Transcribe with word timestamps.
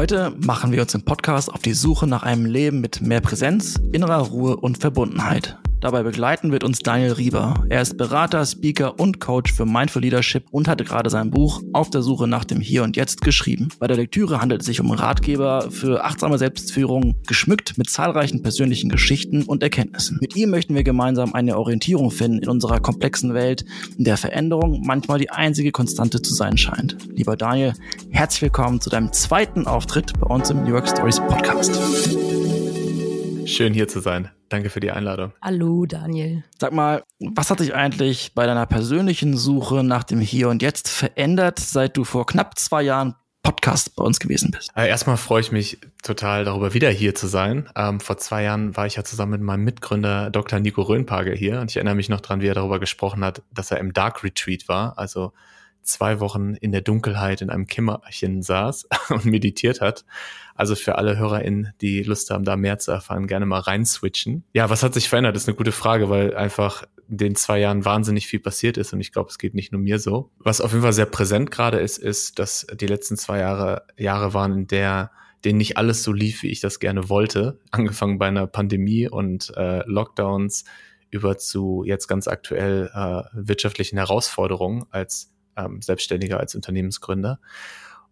Heute 0.00 0.32
machen 0.38 0.72
wir 0.72 0.80
uns 0.80 0.94
im 0.94 1.02
Podcast 1.02 1.52
auf 1.52 1.60
die 1.60 1.74
Suche 1.74 2.06
nach 2.06 2.22
einem 2.22 2.46
Leben 2.46 2.80
mit 2.80 3.02
mehr 3.02 3.20
Präsenz, 3.20 3.74
innerer 3.92 4.28
Ruhe 4.28 4.56
und 4.56 4.78
Verbundenheit. 4.78 5.59
Dabei 5.80 6.02
begleiten 6.02 6.52
wird 6.52 6.62
uns 6.62 6.80
Daniel 6.80 7.12
Rieber. 7.12 7.64
Er 7.70 7.80
ist 7.80 7.96
Berater, 7.96 8.44
Speaker 8.44 9.00
und 9.00 9.18
Coach 9.18 9.50
für 9.50 9.64
Mindful 9.64 10.02
Leadership 10.02 10.44
und 10.50 10.68
hatte 10.68 10.84
gerade 10.84 11.08
sein 11.08 11.30
Buch 11.30 11.62
Auf 11.72 11.88
der 11.88 12.02
Suche 12.02 12.28
nach 12.28 12.44
dem 12.44 12.60
Hier 12.60 12.82
und 12.82 12.96
Jetzt 12.96 13.22
geschrieben. 13.22 13.68
Bei 13.78 13.86
der 13.86 13.96
Lektüre 13.96 14.42
handelt 14.42 14.60
es 14.60 14.66
sich 14.66 14.80
um 14.80 14.90
Ratgeber 14.90 15.70
für 15.70 16.04
achtsame 16.04 16.36
Selbstführung, 16.36 17.16
geschmückt 17.26 17.78
mit 17.78 17.88
zahlreichen 17.88 18.42
persönlichen 18.42 18.90
Geschichten 18.90 19.44
und 19.44 19.62
Erkenntnissen. 19.62 20.18
Mit 20.20 20.36
ihm 20.36 20.50
möchten 20.50 20.74
wir 20.74 20.84
gemeinsam 20.84 21.32
eine 21.32 21.56
Orientierung 21.56 22.10
finden 22.10 22.40
in 22.40 22.48
unserer 22.50 22.80
komplexen 22.80 23.32
Welt, 23.32 23.64
in 23.96 24.04
der 24.04 24.18
Veränderung 24.18 24.82
manchmal 24.84 25.18
die 25.18 25.30
einzige 25.30 25.72
Konstante 25.72 26.20
zu 26.20 26.34
sein 26.34 26.58
scheint. 26.58 26.98
Lieber 27.16 27.38
Daniel, 27.38 27.72
herzlich 28.10 28.42
willkommen 28.42 28.82
zu 28.82 28.90
deinem 28.90 29.14
zweiten 29.14 29.66
Auftritt 29.66 30.12
bei 30.20 30.26
uns 30.26 30.50
im 30.50 30.62
New 30.62 30.70
York 30.70 30.88
Stories 30.88 31.20
Podcast. 31.20 31.80
Schön 33.50 33.74
hier 33.74 33.88
zu 33.88 33.98
sein. 33.98 34.30
Danke 34.48 34.70
für 34.70 34.78
die 34.78 34.92
Einladung. 34.92 35.32
Hallo, 35.42 35.84
Daniel. 35.84 36.44
Sag 36.60 36.72
mal, 36.72 37.02
was 37.18 37.50
hat 37.50 37.58
sich 37.58 37.74
eigentlich 37.74 38.32
bei 38.32 38.46
deiner 38.46 38.64
persönlichen 38.64 39.36
Suche 39.36 39.82
nach 39.82 40.04
dem 40.04 40.20
Hier 40.20 40.48
und 40.48 40.62
Jetzt 40.62 40.88
verändert, 40.88 41.58
seit 41.58 41.96
du 41.96 42.04
vor 42.04 42.26
knapp 42.26 42.56
zwei 42.60 42.82
Jahren 42.82 43.16
Podcast 43.42 43.96
bei 43.96 44.04
uns 44.04 44.20
gewesen 44.20 44.52
bist? 44.52 44.70
Äh, 44.76 44.88
erstmal 44.88 45.16
freue 45.16 45.40
ich 45.40 45.50
mich 45.50 45.78
total 46.04 46.44
darüber, 46.44 46.74
wieder 46.74 46.90
hier 46.90 47.16
zu 47.16 47.26
sein. 47.26 47.68
Ähm, 47.74 47.98
vor 47.98 48.18
zwei 48.18 48.44
Jahren 48.44 48.76
war 48.76 48.86
ich 48.86 48.94
ja 48.94 49.02
zusammen 49.02 49.32
mit 49.32 49.40
meinem 49.40 49.64
Mitgründer 49.64 50.30
Dr. 50.30 50.60
Nico 50.60 50.82
Röhnpage 50.82 51.32
hier 51.36 51.60
und 51.60 51.70
ich 51.70 51.76
erinnere 51.76 51.96
mich 51.96 52.08
noch 52.08 52.20
dran, 52.20 52.40
wie 52.42 52.46
er 52.46 52.54
darüber 52.54 52.78
gesprochen 52.78 53.24
hat, 53.24 53.42
dass 53.52 53.72
er 53.72 53.78
im 53.78 53.92
Dark 53.92 54.22
Retreat 54.22 54.68
war, 54.68 54.96
also 54.96 55.32
zwei 55.82 56.20
Wochen 56.20 56.54
in 56.54 56.72
der 56.72 56.80
Dunkelheit 56.80 57.42
in 57.42 57.50
einem 57.50 57.66
Kimmerchen 57.66 58.42
saß 58.42 58.88
und 59.10 59.24
meditiert 59.24 59.80
hat. 59.80 60.04
Also 60.54 60.74
für 60.74 60.96
alle 60.96 61.16
HörerInnen, 61.16 61.72
die 61.80 62.02
Lust 62.02 62.30
haben, 62.30 62.44
da 62.44 62.56
mehr 62.56 62.78
zu 62.78 62.90
erfahren, 62.92 63.26
gerne 63.26 63.46
mal 63.46 63.60
reinswitchen. 63.60 64.44
Ja, 64.52 64.70
was 64.70 64.82
hat 64.82 64.94
sich 64.94 65.08
verändert? 65.08 65.34
Das 65.34 65.44
ist 65.44 65.48
eine 65.48 65.56
gute 65.56 65.72
Frage, 65.72 66.10
weil 66.10 66.36
einfach 66.36 66.84
in 67.08 67.16
den 67.16 67.34
zwei 67.34 67.58
Jahren 67.58 67.84
wahnsinnig 67.84 68.26
viel 68.26 68.40
passiert 68.40 68.76
ist 68.76 68.92
und 68.92 69.00
ich 69.00 69.12
glaube, 69.12 69.30
es 69.30 69.38
geht 69.38 69.54
nicht 69.54 69.72
nur 69.72 69.80
mir 69.80 69.98
so. 69.98 70.30
Was 70.38 70.60
auf 70.60 70.70
jeden 70.70 70.82
Fall 70.82 70.92
sehr 70.92 71.06
präsent 71.06 71.50
gerade 71.50 71.78
ist, 71.78 71.98
ist, 71.98 72.38
dass 72.38 72.66
die 72.72 72.86
letzten 72.86 73.16
zwei 73.16 73.38
Jahre 73.38 73.82
Jahre 73.96 74.32
waren, 74.32 74.52
in 74.52 74.66
der 74.66 75.10
denen 75.44 75.58
nicht 75.58 75.76
alles 75.76 76.02
so 76.02 76.12
lief, 76.12 76.42
wie 76.42 76.50
ich 76.50 76.60
das 76.60 76.80
gerne 76.80 77.08
wollte. 77.08 77.58
Angefangen 77.70 78.18
bei 78.18 78.28
einer 78.28 78.46
Pandemie 78.46 79.08
und 79.08 79.52
äh, 79.56 79.82
Lockdowns 79.86 80.64
über 81.10 81.38
zu 81.38 81.82
jetzt 81.84 82.06
ganz 82.06 82.28
aktuell 82.28 82.90
äh, 82.94 83.22
wirtschaftlichen 83.32 83.96
Herausforderungen 83.96 84.84
als 84.90 85.32
ähm, 85.64 85.82
Selbstständiger, 85.82 86.38
als 86.40 86.54
Unternehmensgründer. 86.54 87.40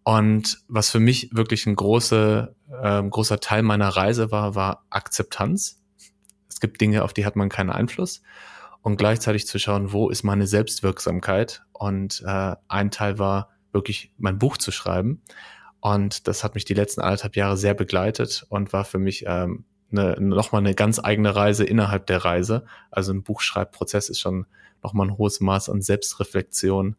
Und 0.03 0.59
was 0.67 0.89
für 0.89 0.99
mich 0.99 1.29
wirklich 1.33 1.65
ein 1.65 1.75
große, 1.75 2.55
äh, 2.81 3.03
großer 3.03 3.39
Teil 3.39 3.63
meiner 3.63 3.89
Reise 3.89 4.31
war, 4.31 4.55
war 4.55 4.85
Akzeptanz. 4.89 5.81
Es 6.47 6.59
gibt 6.59 6.81
Dinge, 6.81 7.03
auf 7.03 7.13
die 7.13 7.25
hat 7.25 7.35
man 7.35 7.49
keinen 7.49 7.69
Einfluss. 7.69 8.21
Und 8.81 8.97
gleichzeitig 8.97 9.45
zu 9.45 9.59
schauen, 9.59 9.91
wo 9.91 10.09
ist 10.09 10.23
meine 10.23 10.47
Selbstwirksamkeit. 10.47 11.63
Und 11.73 12.23
äh, 12.25 12.55
ein 12.67 12.91
Teil 12.91 13.19
war 13.19 13.49
wirklich 13.71 14.11
mein 14.17 14.39
Buch 14.39 14.57
zu 14.57 14.71
schreiben. 14.71 15.21
Und 15.81 16.27
das 16.27 16.43
hat 16.43 16.55
mich 16.55 16.65
die 16.65 16.73
letzten 16.73 17.01
anderthalb 17.01 17.35
Jahre 17.35 17.57
sehr 17.57 17.73
begleitet 17.73 18.45
und 18.49 18.73
war 18.73 18.85
für 18.85 18.99
mich 18.99 19.25
ähm, 19.27 19.65
eine, 19.91 20.19
nochmal 20.19 20.61
eine 20.61 20.75
ganz 20.75 20.99
eigene 20.99 21.35
Reise 21.35 21.63
innerhalb 21.63 22.07
der 22.07 22.23
Reise. 22.25 22.65
Also 22.91 23.13
ein 23.13 23.23
Buchschreibprozess 23.23 24.09
ist 24.09 24.19
schon 24.19 24.45
nochmal 24.83 25.07
ein 25.07 25.17
hohes 25.17 25.39
Maß 25.39 25.69
an 25.69 25.81
Selbstreflexion 25.81 26.95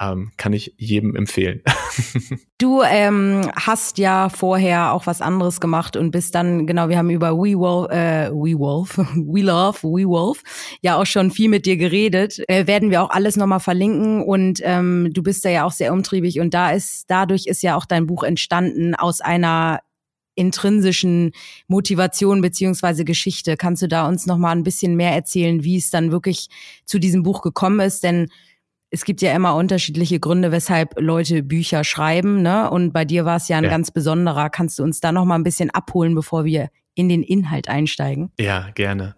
ähm, 0.00 0.32
kann 0.36 0.52
ich 0.52 0.74
jedem 0.78 1.14
empfehlen. 1.14 1.62
du 2.58 2.82
ähm, 2.82 3.50
hast 3.54 3.98
ja 3.98 4.30
vorher 4.30 4.92
auch 4.92 5.06
was 5.06 5.20
anderes 5.20 5.60
gemacht 5.60 5.96
und 5.96 6.10
bist 6.10 6.34
dann, 6.34 6.66
genau, 6.66 6.88
wir 6.88 6.96
haben 6.96 7.10
über 7.10 7.32
WeWolf, 7.36 7.90
äh, 7.90 8.30
WeWolf, 8.30 8.96
We 9.14 9.42
Love, 9.42 9.82
WeWolf 9.82 10.42
ja 10.80 10.96
auch 10.96 11.06
schon 11.06 11.30
viel 11.30 11.50
mit 11.50 11.66
dir 11.66 11.76
geredet. 11.76 12.42
Äh, 12.48 12.66
werden 12.66 12.90
wir 12.90 13.02
auch 13.02 13.10
alles 13.10 13.36
nochmal 13.36 13.60
verlinken 13.60 14.22
und 14.22 14.60
ähm, 14.62 15.10
du 15.12 15.22
bist 15.22 15.44
da 15.44 15.50
ja 15.50 15.64
auch 15.64 15.72
sehr 15.72 15.92
umtriebig 15.92 16.40
und 16.40 16.54
da 16.54 16.70
ist, 16.70 17.04
dadurch 17.08 17.46
ist 17.46 17.62
ja 17.62 17.76
auch 17.76 17.84
dein 17.84 18.06
Buch 18.06 18.22
entstanden 18.22 18.94
aus 18.94 19.20
einer 19.20 19.80
intrinsischen 20.34 21.32
Motivation 21.68 22.40
beziehungsweise 22.40 23.04
Geschichte. 23.04 23.58
Kannst 23.58 23.82
du 23.82 23.88
da 23.88 24.08
uns 24.08 24.26
noch 24.26 24.38
mal 24.38 24.52
ein 24.52 24.62
bisschen 24.62 24.96
mehr 24.96 25.12
erzählen, 25.12 25.64
wie 25.64 25.76
es 25.76 25.90
dann 25.90 26.12
wirklich 26.12 26.48
zu 26.86 26.98
diesem 26.98 27.22
Buch 27.22 27.42
gekommen 27.42 27.80
ist? 27.80 28.02
Denn 28.04 28.28
es 28.90 29.04
gibt 29.04 29.22
ja 29.22 29.34
immer 29.34 29.54
unterschiedliche 29.54 30.18
Gründe, 30.18 30.50
weshalb 30.50 30.98
Leute 30.98 31.42
Bücher 31.42 31.84
schreiben, 31.84 32.42
ne? 32.42 32.70
Und 32.70 32.92
bei 32.92 33.04
dir 33.04 33.24
war 33.24 33.36
es 33.36 33.48
ja 33.48 33.56
ein 33.56 33.64
ja. 33.64 33.70
ganz 33.70 33.90
besonderer. 33.92 34.50
Kannst 34.50 34.78
du 34.78 34.82
uns 34.82 35.00
da 35.00 35.12
noch 35.12 35.24
mal 35.24 35.36
ein 35.36 35.44
bisschen 35.44 35.70
abholen, 35.70 36.14
bevor 36.14 36.44
wir 36.44 36.70
in 36.94 37.08
den 37.08 37.22
Inhalt 37.22 37.68
einsteigen? 37.68 38.32
Ja, 38.38 38.70
gerne. 38.74 39.14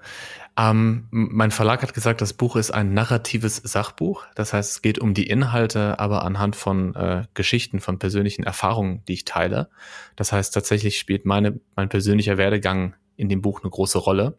Ähm, 0.59 1.09
mein 1.11 1.51
Verlag 1.51 1.83
hat 1.83 1.95
gesagt, 1.95 2.21
das 2.21 2.35
Buch 2.35 2.57
ist 2.57 2.71
ein 2.71 2.93
narratives 2.93 3.57
Sachbuch. 3.57 4.27
Das 4.35 4.53
heißt, 4.53 4.71
es 4.71 4.83
geht 4.83 4.99
um 4.99 5.15
die 5.15 5.27
Inhalte, 5.27 5.99
aber 5.99 6.25
anhand 6.25 6.55
von 6.55 6.95
äh, 6.95 7.25
Geschichten, 7.33 7.81
von 7.81 7.99
persönlichen 7.99 8.43
Erfahrungen, 8.43 9.03
die 9.09 9.15
ich 9.15 9.25
teile. 9.25 9.71
Das 10.17 10.33
heißt, 10.33 10.53
tatsächlich 10.53 10.99
spielt 10.99 11.25
meine, 11.25 11.59
mein 11.75 11.89
persönlicher 11.89 12.37
Werdegang 12.37 12.95
in 13.17 13.31
dem 13.31 13.41
Buch 13.41 13.63
eine 13.63 13.71
große 13.71 13.99
Rolle. 13.99 14.37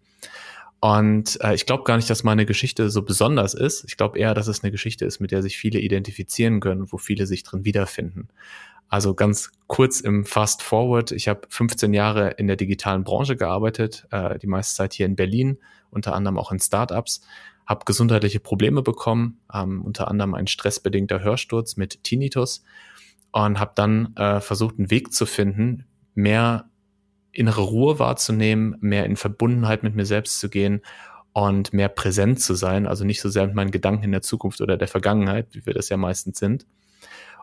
Und 0.84 1.40
äh, 1.40 1.56
ich 1.56 1.66
glaube 1.66 1.86
gar 1.86 1.96
nicht, 1.96 2.10
dass 2.10 2.26
meine 2.26 2.46
Geschichte 2.46 2.90
so 2.90 3.04
besonders 3.04 3.54
ist. 3.54 3.86
Ich 3.86 3.96
glaube 3.96 4.20
eher, 4.20 4.34
dass 4.34 4.48
es 4.48 4.64
eine 4.64 4.72
Geschichte 4.72 5.06
ist, 5.06 5.22
mit 5.22 5.32
der 5.32 5.42
sich 5.42 5.58
viele 5.58 5.80
identifizieren 5.80 6.60
können, 6.60 6.92
wo 6.92 6.98
viele 6.98 7.26
sich 7.26 7.44
drin 7.44 7.64
wiederfinden. 7.64 8.28
Also 8.90 9.14
ganz 9.14 9.52
kurz 9.68 10.02
im 10.02 10.26
Fast 10.26 10.62
Forward. 10.62 11.14
Ich 11.14 11.30
habe 11.30 11.48
15 11.48 11.94
Jahre 11.94 12.32
in 12.32 12.48
der 12.48 12.58
digitalen 12.58 13.06
Branche 13.06 13.38
gearbeitet, 13.38 14.08
äh, 14.12 14.38
die 14.40 14.48
meiste 14.48 14.76
Zeit 14.76 14.92
hier 14.92 15.06
in 15.06 15.16
Berlin, 15.16 15.58
unter 15.90 16.14
anderem 16.16 16.38
auch 16.38 16.52
in 16.52 16.60
Startups, 16.60 17.22
habe 17.66 17.86
gesundheitliche 17.86 18.42
Probleme 18.42 18.82
bekommen, 18.82 19.40
ähm, 19.54 19.86
unter 19.86 20.10
anderem 20.10 20.34
ein 20.34 20.48
stressbedingter 20.48 21.24
Hörsturz 21.24 21.78
mit 21.78 22.04
Tinnitus 22.04 22.62
und 23.32 23.58
habe 23.58 23.72
dann 23.76 24.14
äh, 24.18 24.42
versucht, 24.42 24.78
einen 24.78 24.92
Weg 24.92 25.14
zu 25.14 25.26
finden, 25.26 25.86
mehr 26.14 26.70
innere 27.34 27.62
Ruhe 27.62 28.00
wahrzunehmen, 28.00 28.78
mehr 28.80 29.06
in 29.06 29.18
Verbundenheit 29.18 29.84
mit 29.84 29.96
mir 29.96 30.06
selbst 30.06 30.40
zu 30.40 30.50
gehen 30.50 30.82
und 31.34 31.74
mehr 31.74 31.90
präsent 31.90 32.40
zu 32.40 32.54
sein, 32.54 32.88
also 32.88 33.04
nicht 33.04 33.20
so 33.20 33.28
sehr 33.28 33.48
mit 33.48 33.56
meinen 33.56 33.72
Gedanken 33.72 34.04
in 34.04 34.12
der 34.12 34.22
Zukunft 34.22 34.62
oder 34.62 34.78
der 34.78 34.88
Vergangenheit, 34.88 35.48
wie 35.52 35.66
wir 35.66 35.74
das 35.74 35.90
ja 35.90 35.98
meistens 35.98 36.38
sind. 36.38 36.66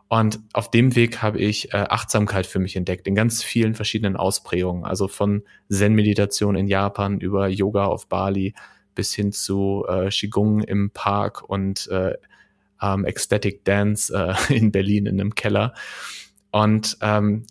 Und 0.08 0.40
auf 0.52 0.70
dem 0.70 0.96
Weg 0.96 1.22
habe 1.22 1.38
ich 1.38 1.72
äh, 1.72 1.86
Achtsamkeit 1.88 2.46
für 2.46 2.58
mich 2.58 2.74
entdeckt, 2.74 3.06
in 3.06 3.14
ganz 3.14 3.44
vielen 3.44 3.74
verschiedenen 3.74 4.16
Ausprägungen, 4.16 4.84
also 4.84 5.06
von 5.06 5.42
Zen-Meditation 5.68 6.56
in 6.56 6.66
Japan 6.66 7.20
über 7.20 7.48
Yoga 7.48 7.84
auf 7.84 8.08
Bali 8.08 8.54
bis 8.94 9.14
hin 9.14 9.30
zu 9.30 9.84
äh, 9.88 10.08
Qigong 10.08 10.62
im 10.62 10.90
Park 10.90 11.48
und 11.48 11.88
äh, 11.88 12.14
ähm, 12.82 13.04
Ecstatic 13.04 13.64
Dance 13.64 14.12
äh, 14.12 14.34
in 14.54 14.72
Berlin 14.72 15.06
in 15.06 15.20
einem 15.20 15.34
Keller. 15.34 15.74
Und 16.50 16.96
ähm, 17.02 17.46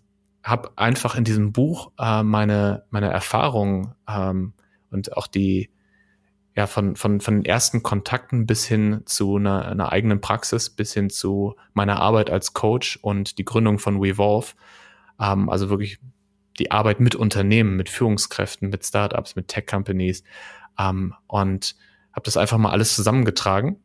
habe 0.50 0.72
einfach 0.76 1.16
in 1.16 1.24
diesem 1.24 1.52
Buch 1.52 1.92
äh, 2.00 2.24
meine, 2.24 2.84
meine 2.90 3.10
Erfahrungen 3.10 3.94
ähm, 4.08 4.54
und 4.92 5.16
auch 5.16 5.28
die, 5.28 5.70
ja, 6.56 6.68
von, 6.68 6.96
von, 6.96 7.22
von 7.22 7.36
den 7.36 7.46
ersten 7.46 7.84
Kontakten 7.84 8.46
bis 8.46 8.66
hin 8.66 9.02
zu 9.06 9.38
einer, 9.38 9.66
einer 9.66 9.92
eigenen 9.92 10.22
Praxis, 10.22 10.70
bis 10.70 10.94
hin 10.94 11.10
zu 11.10 11.56
meiner 11.74 12.02
Arbeit 12.02 12.30
als 12.30 12.54
Coach 12.54 12.98
und 13.02 13.38
die 13.38 13.46
Gründung 13.46 13.80
von 13.80 14.02
WeVolve, 14.02 14.54
ähm, 15.20 15.50
also 15.50 15.70
wirklich 15.70 16.00
die 16.58 16.72
Arbeit 16.72 17.00
mit 17.00 17.16
Unternehmen, 17.16 17.78
mit 17.78 17.90
Führungskräften, 17.90 18.70
mit 18.70 18.86
Startups, 18.86 19.36
mit 19.36 19.48
Tech-Companies 19.48 20.24
ähm, 20.78 21.14
und 21.28 21.76
habe 22.12 22.26
das 22.26 22.38
einfach 22.38 22.58
mal 22.58 22.72
alles 22.72 22.96
zusammengetragen 22.96 23.82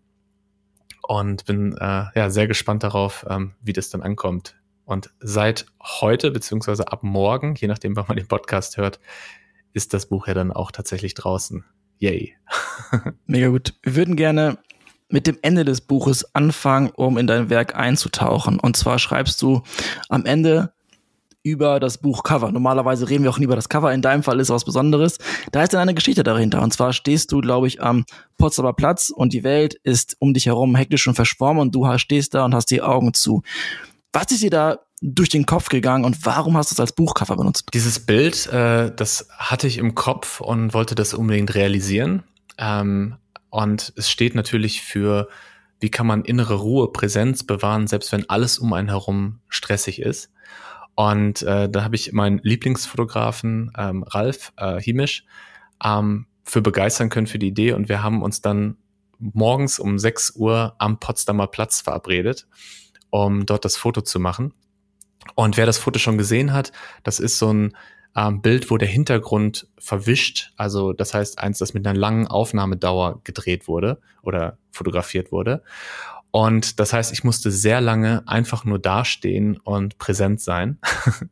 und 1.03 1.45
bin 1.45 1.77
äh, 1.79 2.07
ja 2.15 2.31
sehr 2.31 2.49
gespannt 2.49 2.83
darauf, 2.83 3.27
ähm, 3.29 3.53
wie 3.61 3.73
das 3.73 3.91
dann 3.91 4.03
ankommt 4.03 4.57
und 4.85 5.13
seit 5.21 5.67
heute, 5.83 6.31
beziehungsweise 6.31 6.93
ab 6.93 7.03
morgen, 7.03 7.55
je 7.55 7.69
nachdem, 7.69 7.97
wann 7.97 8.07
man 8.09 8.17
den 8.17 8.29
Podcast 8.29 8.77
hört, 8.77 9.01
ist 9.73 9.95
das 9.95 10.07
Buch 10.07 10.27
ja 10.27 10.35
dann 10.35 10.53
auch 10.53 10.71
tatsächlich 10.71 11.15
draußen. 11.15 11.65
Yay. 11.99 12.35
Mega 13.27 13.49
gut. 13.49 13.75
Wir 13.83 13.97
würden 13.97 14.17
gerne 14.17 14.59
mit 15.09 15.27
dem 15.27 15.39
Ende 15.43 15.65
des 15.65 15.81
Buches 15.81 16.35
anfangen, 16.35 16.91
um 16.91 17.19
in 17.19 17.27
dein 17.27 17.51
Werk 17.51 17.77
einzutauchen. 17.77 18.59
Und 18.59 18.77
zwar 18.77 18.99
schreibst 18.99 19.41
du 19.43 19.63
am 20.09 20.25
Ende 20.25 20.73
über 21.45 21.79
das 21.79 21.99
Buchcover. 21.99 22.51
Normalerweise 22.51 23.09
reden 23.09 23.23
wir 23.23 23.31
auch 23.31 23.39
nie 23.39 23.45
über 23.45 23.55
das 23.55 23.69
Cover. 23.69 23.93
In 23.93 24.01
deinem 24.01 24.23
Fall 24.23 24.41
ist 24.41 24.49
was 24.49 24.65
Besonderes. 24.65 25.19
Da 25.53 25.63
ist 25.63 25.75
dann 25.75 25.83
eine 25.83 25.95
Geschichte 25.95 26.23
dahinter. 26.23 26.63
Und 26.63 26.73
zwar 26.73 26.95
stehst 26.95 27.33
du, 27.33 27.43
glaube 27.43 27.67
ich, 27.67 27.83
am 27.83 28.05
Potsdamer 28.39 28.73
Platz 28.73 29.11
und 29.11 29.35
die 29.35 29.45
Welt 29.45 29.75
ist 29.83 30.17
um 30.21 30.33
dich 30.33 30.47
herum 30.47 30.75
hektisch 30.75 31.07
und 31.07 31.15
verschwommen 31.15 31.61
und 31.61 31.75
du 31.75 31.87
stehst 31.99 32.35
da 32.35 32.47
und 32.47 32.55
hast 32.55 32.71
die 32.71 32.81
Augen 32.81 33.13
zu. 33.13 33.43
Was 34.15 34.31
ist 34.31 34.45
dir 34.45 34.51
da 34.51 34.79
durch 35.03 35.29
den 35.29 35.45
Kopf 35.45 35.69
gegangen 35.69 36.05
und 36.05 36.25
warum 36.25 36.57
hast 36.57 36.71
du 36.71 36.75
es 36.75 36.81
als 36.81 36.93
Buchcover 36.93 37.37
benutzt? 37.37 37.67
Dieses 37.75 37.99
Bild, 37.99 38.47
äh, 38.47 38.95
das 38.95 39.29
hatte 39.37 39.67
ich 39.67 39.79
im 39.79 39.97
Kopf 39.97 40.41
und 40.41 40.73
wollte 40.73 40.95
das 40.95 41.15
unbedingt 41.15 41.55
realisieren. 41.57 42.23
Ähm, 42.57 43.17
und 43.51 43.93
es 43.97 44.09
steht 44.09 44.37
natürlich 44.37 44.83
für, 44.83 45.29
wie 45.81 45.91
kann 45.91 46.07
man 46.07 46.25
innere 46.25 46.55
Ruhe, 46.55 46.93
Präsenz 46.93 47.43
bewahren, 47.43 47.89
selbst 47.89 48.13
wenn 48.13 48.31
alles 48.31 48.59
um 48.59 48.73
einen 48.73 48.89
herum 48.89 49.41
stressig 49.49 50.01
ist. 50.01 50.31
Und 50.95 51.43
äh, 51.43 51.69
da 51.69 51.83
habe 51.83 51.97
ich 51.97 52.13
meinen 52.13 52.39
Lieblingsfotografen 52.39 53.73
ähm, 53.77 54.05
Ralf 54.05 54.53
äh, 54.57 54.81
Himisch 54.81 55.25
ähm, 55.85 56.27
für 56.45 56.63
begeistern 56.63 57.09
können 57.09 57.27
für 57.27 57.41
die 57.41 57.49
Idee 57.49 57.73
und 57.73 57.89
wir 57.89 58.05
haben 58.05 58.23
uns 58.23 58.41
dann 58.41 58.77
morgens 59.19 59.81
um 59.81 59.99
6 59.99 60.37
Uhr 60.37 60.77
am 60.79 61.01
Potsdamer 61.01 61.49
Platz 61.49 61.81
verabredet, 61.81 62.47
um 63.15 63.47
dort 63.47 63.65
das 63.65 63.77
Foto 63.77 64.01
zu 64.01 64.19
machen. 64.19 64.53
Und 65.37 65.57
wer 65.57 65.67
das 65.67 65.79
Foto 65.79 66.01
schon 66.01 66.19
gesehen 66.19 66.53
hat, 66.53 66.73
das 67.05 67.21
ist 67.21 67.39
so 67.39 67.53
ein 67.53 67.77
ähm, 68.17 68.43
Bild, 68.43 68.73
wo 68.73 68.77
der 68.77 68.89
Hintergrund 68.89 69.69
verwischt, 69.79 70.53
also 70.57 70.93
das 70.93 71.15
heißt 71.15 71.39
eins, 71.39 71.59
das 71.59 71.75
mit 71.75 71.87
einer 71.87 71.97
langen 71.97 72.27
Aufnahmedauer 72.27 73.21
gedreht 73.23 73.69
wurde 73.69 74.01
oder 74.23 74.59
fotografiert 74.73 75.31
wurde. 75.31 75.63
Und 76.33 76.81
das 76.81 76.93
heißt, 76.93 77.13
ich 77.13 77.23
musste 77.23 77.53
sehr 77.53 77.81
lange 77.81 78.27
einfach 78.27 78.65
nur 78.65 78.81
dastehen 78.81 79.59
und 79.59 79.99
präsent 79.99 80.41
sein. 80.41 80.81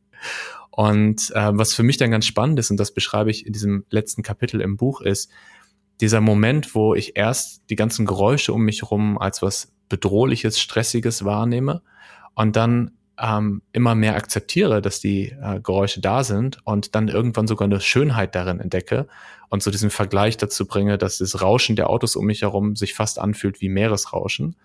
und 0.70 1.32
äh, 1.34 1.50
was 1.58 1.74
für 1.74 1.82
mich 1.82 1.96
dann 1.96 2.12
ganz 2.12 2.26
spannend 2.26 2.60
ist, 2.60 2.70
und 2.70 2.76
das 2.76 2.94
beschreibe 2.94 3.32
ich 3.32 3.44
in 3.44 3.52
diesem 3.52 3.86
letzten 3.90 4.22
Kapitel 4.22 4.60
im 4.60 4.76
Buch, 4.76 5.00
ist 5.00 5.32
dieser 6.00 6.20
Moment, 6.20 6.76
wo 6.76 6.94
ich 6.94 7.16
erst 7.16 7.62
die 7.70 7.76
ganzen 7.76 8.06
Geräusche 8.06 8.52
um 8.52 8.62
mich 8.62 8.82
herum 8.82 9.18
als 9.18 9.42
was 9.42 9.71
Bedrohliches, 9.88 10.60
Stressiges 10.60 11.24
wahrnehme 11.24 11.82
und 12.34 12.56
dann 12.56 12.92
ähm, 13.18 13.62
immer 13.72 13.94
mehr 13.94 14.16
akzeptiere, 14.16 14.80
dass 14.80 15.00
die 15.00 15.30
äh, 15.30 15.60
Geräusche 15.60 16.00
da 16.00 16.24
sind 16.24 16.58
und 16.64 16.94
dann 16.94 17.08
irgendwann 17.08 17.46
sogar 17.46 17.66
eine 17.66 17.80
Schönheit 17.80 18.34
darin 18.34 18.58
entdecke 18.58 19.06
und 19.48 19.62
so 19.62 19.70
diesen 19.70 19.90
Vergleich 19.90 20.36
dazu 20.38 20.66
bringe, 20.66 20.98
dass 20.98 21.18
das 21.18 21.42
Rauschen 21.42 21.76
der 21.76 21.90
Autos 21.90 22.16
um 22.16 22.24
mich 22.24 22.42
herum 22.42 22.74
sich 22.74 22.94
fast 22.94 23.18
anfühlt 23.18 23.60
wie 23.60 23.68
Meeresrauschen 23.68 24.56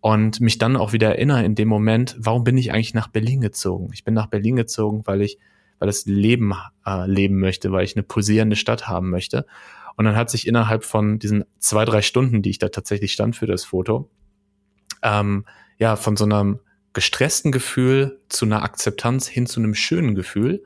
und 0.00 0.40
mich 0.40 0.58
dann 0.58 0.76
auch 0.76 0.92
wieder 0.92 1.08
erinnere 1.08 1.44
in 1.44 1.54
dem 1.54 1.68
Moment, 1.68 2.16
warum 2.18 2.44
bin 2.44 2.56
ich 2.56 2.72
eigentlich 2.72 2.94
nach 2.94 3.08
Berlin 3.08 3.40
gezogen? 3.40 3.90
Ich 3.92 4.04
bin 4.04 4.14
nach 4.14 4.28
Berlin 4.28 4.56
gezogen, 4.56 5.02
weil 5.04 5.22
ich 5.22 5.38
weil 5.78 5.86
das 5.86 6.06
Leben 6.06 6.54
äh, 6.84 7.06
leben 7.06 7.38
möchte, 7.38 7.72
weil 7.72 7.84
ich 7.84 7.96
eine 7.96 8.02
pulsierende 8.02 8.56
Stadt 8.56 8.88
haben 8.88 9.10
möchte. 9.10 9.46
Und 9.96 10.04
dann 10.04 10.16
hat 10.16 10.30
sich 10.30 10.46
innerhalb 10.46 10.84
von 10.84 11.18
diesen 11.18 11.44
zwei, 11.58 11.84
drei 11.84 12.02
Stunden, 12.02 12.42
die 12.42 12.50
ich 12.50 12.58
da 12.58 12.68
tatsächlich 12.68 13.12
stand 13.12 13.36
für 13.36 13.46
das 13.46 13.64
Foto, 13.64 14.10
ähm, 15.02 15.46
ja, 15.78 15.96
von 15.96 16.16
so 16.16 16.24
einem 16.24 16.60
gestressten 16.92 17.52
Gefühl 17.52 18.20
zu 18.28 18.46
einer 18.46 18.62
Akzeptanz 18.62 19.28
hin 19.28 19.46
zu 19.46 19.60
einem 19.60 19.74
schönen 19.74 20.14
Gefühl. 20.14 20.64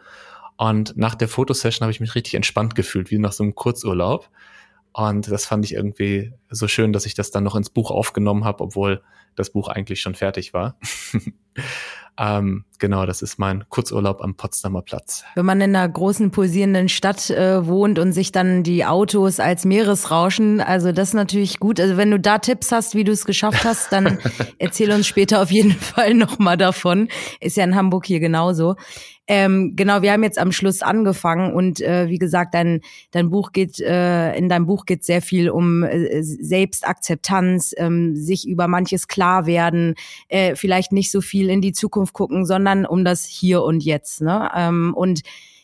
Und 0.56 0.96
nach 0.96 1.14
der 1.14 1.28
Fotosession 1.28 1.84
habe 1.84 1.90
ich 1.90 2.00
mich 2.00 2.14
richtig 2.14 2.34
entspannt 2.34 2.74
gefühlt, 2.74 3.10
wie 3.10 3.18
nach 3.18 3.32
so 3.32 3.42
einem 3.42 3.54
Kurzurlaub. 3.54 4.28
Und 4.92 5.30
das 5.30 5.46
fand 5.46 5.64
ich 5.64 5.74
irgendwie 5.74 6.32
so 6.50 6.68
schön, 6.68 6.92
dass 6.92 7.06
ich 7.06 7.14
das 7.14 7.30
dann 7.30 7.44
noch 7.44 7.56
ins 7.56 7.70
Buch 7.70 7.90
aufgenommen 7.90 8.44
habe, 8.44 8.62
obwohl 8.64 9.02
das 9.36 9.50
Buch 9.50 9.68
eigentlich 9.68 10.00
schon 10.00 10.14
fertig 10.14 10.52
war. 10.52 10.76
ähm, 12.22 12.64
genau, 12.78 13.06
das 13.06 13.22
ist 13.22 13.38
mein 13.38 13.64
Kurzurlaub 13.70 14.20
am 14.20 14.34
Potsdamer 14.34 14.82
Platz. 14.82 15.24
Wenn 15.36 15.46
man 15.46 15.62
in 15.62 15.74
einer 15.74 15.88
großen 15.88 16.30
pulsierenden 16.30 16.90
Stadt 16.90 17.30
äh, 17.30 17.66
wohnt 17.66 17.98
und 17.98 18.12
sich 18.12 18.30
dann 18.30 18.62
die 18.62 18.84
Autos 18.84 19.40
als 19.40 19.64
Meeresrauschen, 19.64 20.60
also 20.60 20.92
das 20.92 21.08
ist 21.08 21.14
natürlich 21.14 21.58
gut. 21.58 21.80
Also 21.80 21.96
wenn 21.96 22.10
du 22.10 22.20
da 22.20 22.36
Tipps 22.36 22.72
hast, 22.72 22.94
wie 22.94 23.04
du 23.04 23.12
es 23.12 23.24
geschafft 23.24 23.64
hast, 23.64 23.90
dann 23.90 24.18
erzähl 24.58 24.92
uns 24.92 25.06
später 25.06 25.40
auf 25.40 25.50
jeden 25.50 25.72
Fall 25.80 26.12
nochmal 26.12 26.58
davon. 26.58 27.08
Ist 27.40 27.56
ja 27.56 27.64
in 27.64 27.74
Hamburg 27.74 28.04
hier 28.04 28.20
genauso. 28.20 28.76
Ähm, 29.32 29.74
genau, 29.76 30.02
wir 30.02 30.10
haben 30.10 30.24
jetzt 30.24 30.40
am 30.40 30.50
Schluss 30.50 30.82
angefangen 30.82 31.54
und 31.54 31.80
äh, 31.80 32.08
wie 32.08 32.18
gesagt, 32.18 32.52
dein, 32.52 32.80
dein 33.12 33.30
Buch 33.30 33.52
geht, 33.52 33.78
äh, 33.78 34.34
in 34.34 34.48
deinem 34.48 34.66
Buch 34.66 34.86
geht 34.86 35.04
sehr 35.04 35.22
viel 35.22 35.50
um 35.50 35.84
äh, 35.84 36.20
Selbstakzeptanz, 36.20 37.72
ähm, 37.76 38.16
sich 38.16 38.48
über 38.48 38.66
manches 38.66 39.06
klar 39.06 39.46
werden, 39.46 39.94
äh, 40.26 40.56
vielleicht 40.56 40.90
nicht 40.90 41.12
so 41.12 41.20
viel 41.20 41.48
in 41.48 41.60
die 41.60 41.70
Zukunft 41.70 42.09
gucken, 42.12 42.46
sondern 42.46 42.86
um 42.86 43.04
das 43.04 43.24
Hier 43.24 43.62
und 43.62 43.84
Jetzt. 43.84 44.20
Ne? 44.20 44.50
Ähm, 44.54 44.94
und 44.94 45.22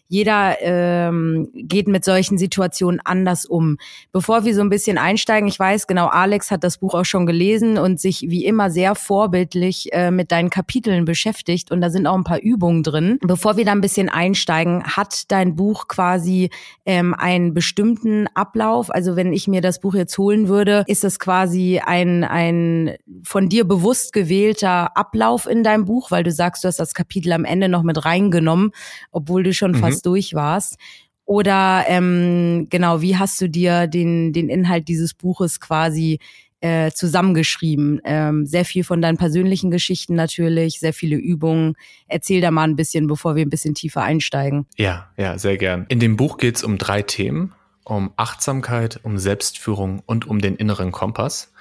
jeder 0.09 0.57
ähm, 0.61 1.49
geht 1.55 1.89
mit 1.89 2.05
solchen 2.05 2.39
Situationen 2.39 3.01
anders 3.05 3.45
um. 3.45 3.79
Bevor 4.13 4.45
wir 4.45 4.55
so 4.55 4.61
ein 4.61 4.71
bisschen 4.71 4.99
einsteigen, 4.99 5.49
ich 5.49 5.59
weiß 5.59 5.87
genau, 5.87 6.07
Alex 6.07 6.51
hat 6.51 6.65
das 6.65 6.79
Buch 6.79 6.95
auch 6.95 7.05
schon 7.05 7.27
gelesen 7.27 7.79
und 7.79 8.01
sich 8.01 8.27
wie 8.29 8.45
immer 8.45 8.71
sehr 8.71 8.95
vorbildlich 8.95 9.93
äh, 9.93 10.11
mit 10.11 10.31
deinen 10.33 10.51
Kapiteln 10.51 11.05
beschäftigt 11.05 11.71
und 11.71 11.81
da 11.81 11.91
sind 11.91 12.07
auch 12.07 12.15
ein 12.15 12.25
paar 12.25 12.41
Übungen 12.41 12.83
drin. 12.83 13.19
Bevor 13.23 13.57
wir 13.57 13.65
da 13.65 13.73
ein 13.73 13.81
bisschen 13.81 14.09
einsteigen, 14.09 14.85
hat 14.85 15.31
dein 15.31 15.57
Buch 15.57 15.89
quasi 15.89 16.51
ähm, 16.85 17.15
einen 17.15 17.55
bestimmten 17.55 18.27
Ablauf? 18.35 18.91
Also 18.91 19.17
wenn 19.17 19.33
ich 19.33 19.49
mir 19.49 19.61
das 19.61 19.81
Buch 19.81 19.95
jetzt 19.95 20.17
holen 20.19 20.49
würde, 20.49 20.85
ist 20.87 21.05
das 21.05 21.19
quasi 21.19 21.81
ein, 21.85 22.25
ein 22.25 22.97
von 23.23 23.49
dir 23.49 23.65
bewusst 23.65 24.13
gewählter 24.13 24.97
Ablauf 24.97 25.47
in 25.47 25.65
deinem 25.65 25.85
Buch, 25.85 26.11
weil 26.11 26.23
du 26.23 26.31
sagst, 26.31 26.65
du 26.65 26.69
hast 26.69 26.79
das 26.79 26.95
Kapitel 26.95 27.33
am 27.33 27.45
Ende 27.45 27.69
noch 27.69 27.83
mit 27.83 28.05
reingenommen, 28.05 28.71
obwohl 29.11 29.43
du 29.43 29.53
schon 29.53 29.73
mhm. 29.73 29.77
Fast 29.97 30.07
durch 30.07 30.35
warst? 30.35 30.77
Oder 31.25 31.85
ähm, 31.89 32.69
genau, 32.71 33.01
wie 33.03 33.17
hast 33.17 33.41
du 33.41 33.49
dir 33.49 33.89
den, 33.89 34.33
den 34.33 34.49
Inhalt 34.49 34.87
dieses 34.87 35.13
Buches 35.13 35.59
quasi 35.59 36.21
äh, 36.61 36.93
zusammengeschrieben? 36.93 38.01
Ähm, 38.05 38.47
sehr 38.47 38.65
viel 38.65 38.85
von 38.85 39.03
deinen 39.03 39.17
persönlichen 39.17 39.73
Geschichten 39.73 40.15
natürlich, 40.15 40.79
sehr 40.79 40.93
viele 40.93 41.17
Übungen. 41.17 41.75
Erzähl 42.07 42.41
da 42.41 42.53
mal 42.53 42.69
ein 42.69 42.77
bisschen, 42.77 43.09
bevor 43.09 43.35
wir 43.35 43.45
ein 43.45 43.51
bisschen 43.51 43.75
tiefer 43.75 44.03
einsteigen. 44.03 44.67
Ja, 44.77 45.11
ja, 45.17 45.37
sehr 45.37 45.59
gern. 45.59 45.87
In 45.89 45.99
dem 45.99 46.17
Buch 46.17 46.39
geht 46.39 46.57
es 46.57 46.65
um 46.65 46.79
drei 46.79 47.03
Themen. 47.03 47.53
Um 47.89 48.13
Achtsamkeit, 48.17 48.99
um 49.05 49.17
Selbstführung 49.17 50.03
und 50.07 50.27
um 50.27 50.41
den 50.41 50.57
inneren 50.57 50.91
Kompass. 50.91 51.53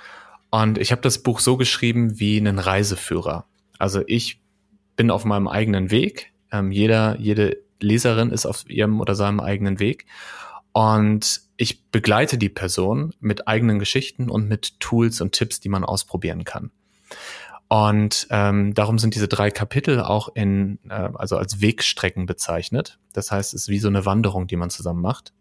Und 0.50 0.80
ich 0.80 0.92
habe 0.92 1.02
das 1.04 1.22
Buch 1.22 1.40
so 1.40 1.56
geschrieben 1.56 2.20
wie 2.20 2.38
einen 2.38 2.58
Reiseführer. 2.58 3.46
Also 3.78 4.02
ich 4.08 4.42
bin 4.96 5.12
auf 5.12 5.24
meinem 5.24 5.48
eigenen 5.48 5.92
Weg. 5.92 6.32
Ähm, 6.52 6.72
jeder, 6.72 7.20
jede 7.20 7.65
Leserin 7.80 8.32
ist 8.32 8.46
auf 8.46 8.70
ihrem 8.70 9.02
oder 9.02 9.16
seinem 9.16 9.40
eigenen 9.40 9.80
Weg. 9.80 10.06
Und 10.72 11.42
ich 11.58 11.86
begleite 11.90 12.38
die 12.38 12.50
Person 12.50 13.14
mit 13.20 13.48
eigenen 13.48 13.80
Geschichten 13.80 14.30
und 14.30 14.48
mit 14.48 14.80
Tools 14.80 15.22
und 15.22 15.32
Tipps, 15.32 15.60
die 15.60 15.70
man 15.70 15.86
ausprobieren 15.86 16.44
kann. 16.44 16.72
Und 17.68 18.28
ähm, 18.30 18.74
darum 18.74 19.00
sind 19.00 19.16
diese 19.16 19.28
drei 19.28 19.50
Kapitel 19.52 20.02
auch 20.02 20.30
in, 20.36 20.80
äh, 20.90 21.10
also 21.14 21.38
als 21.38 21.62
Wegstrecken 21.62 22.26
bezeichnet. 22.26 23.00
Das 23.14 23.32
heißt, 23.32 23.54
es 23.54 23.64
ist 23.64 23.70
wie 23.70 23.80
so 23.80 23.88
eine 23.88 24.06
Wanderung, 24.06 24.48
die 24.48 24.56
man 24.56 24.70
zusammen 24.70 25.02
macht. 25.02 25.34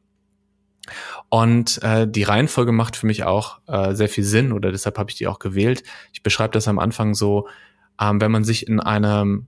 Und 1.28 1.82
äh, 1.82 2.06
die 2.08 2.22
Reihenfolge 2.22 2.72
macht 2.72 2.96
für 2.96 3.06
mich 3.06 3.24
auch 3.24 3.60
äh, 3.66 3.94
sehr 3.94 4.08
viel 4.08 4.24
Sinn 4.24 4.52
oder 4.52 4.70
deshalb 4.70 4.98
habe 4.98 5.10
ich 5.10 5.16
die 5.16 5.26
auch 5.26 5.38
gewählt. 5.38 5.82
Ich 6.12 6.22
beschreibe 6.22 6.52
das 6.52 6.68
am 6.68 6.78
Anfang 6.78 7.14
so, 7.14 7.48
ähm, 8.00 8.20
wenn 8.20 8.30
man 8.30 8.44
sich 8.44 8.66
in 8.66 8.80
einem 8.80 9.46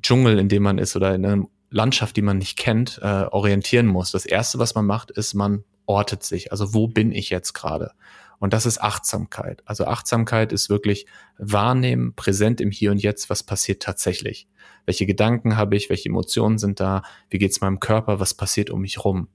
Dschungel, 0.00 0.38
in 0.38 0.48
dem 0.48 0.62
man 0.62 0.78
ist 0.78 0.96
oder 0.96 1.14
in 1.14 1.24
einem 1.24 1.48
Landschaft, 1.74 2.16
die 2.16 2.22
man 2.22 2.38
nicht 2.38 2.56
kennt, 2.56 3.00
äh, 3.02 3.24
orientieren 3.30 3.86
muss. 3.86 4.12
Das 4.12 4.26
Erste, 4.26 4.58
was 4.58 4.74
man 4.74 4.86
macht, 4.86 5.10
ist, 5.10 5.34
man 5.34 5.64
ortet 5.86 6.22
sich. 6.22 6.52
Also 6.52 6.72
wo 6.72 6.86
bin 6.86 7.12
ich 7.12 7.30
jetzt 7.30 7.52
gerade? 7.52 7.92
Und 8.38 8.52
das 8.52 8.64
ist 8.64 8.80
Achtsamkeit. 8.80 9.62
Also 9.66 9.86
Achtsamkeit 9.86 10.52
ist 10.52 10.70
wirklich 10.70 11.06
wahrnehmen, 11.36 12.14
präsent 12.14 12.60
im 12.60 12.70
Hier 12.70 12.90
und 12.90 13.02
Jetzt, 13.02 13.28
was 13.28 13.42
passiert 13.42 13.82
tatsächlich. 13.82 14.46
Welche 14.86 15.04
Gedanken 15.04 15.56
habe 15.56 15.76
ich, 15.76 15.90
welche 15.90 16.08
Emotionen 16.08 16.58
sind 16.58 16.78
da, 16.78 17.02
wie 17.28 17.38
geht 17.38 17.50
es 17.50 17.60
meinem 17.60 17.80
Körper, 17.80 18.20
was 18.20 18.34
passiert 18.34 18.70
um 18.70 18.80
mich 18.80 19.04
rum. 19.04 19.28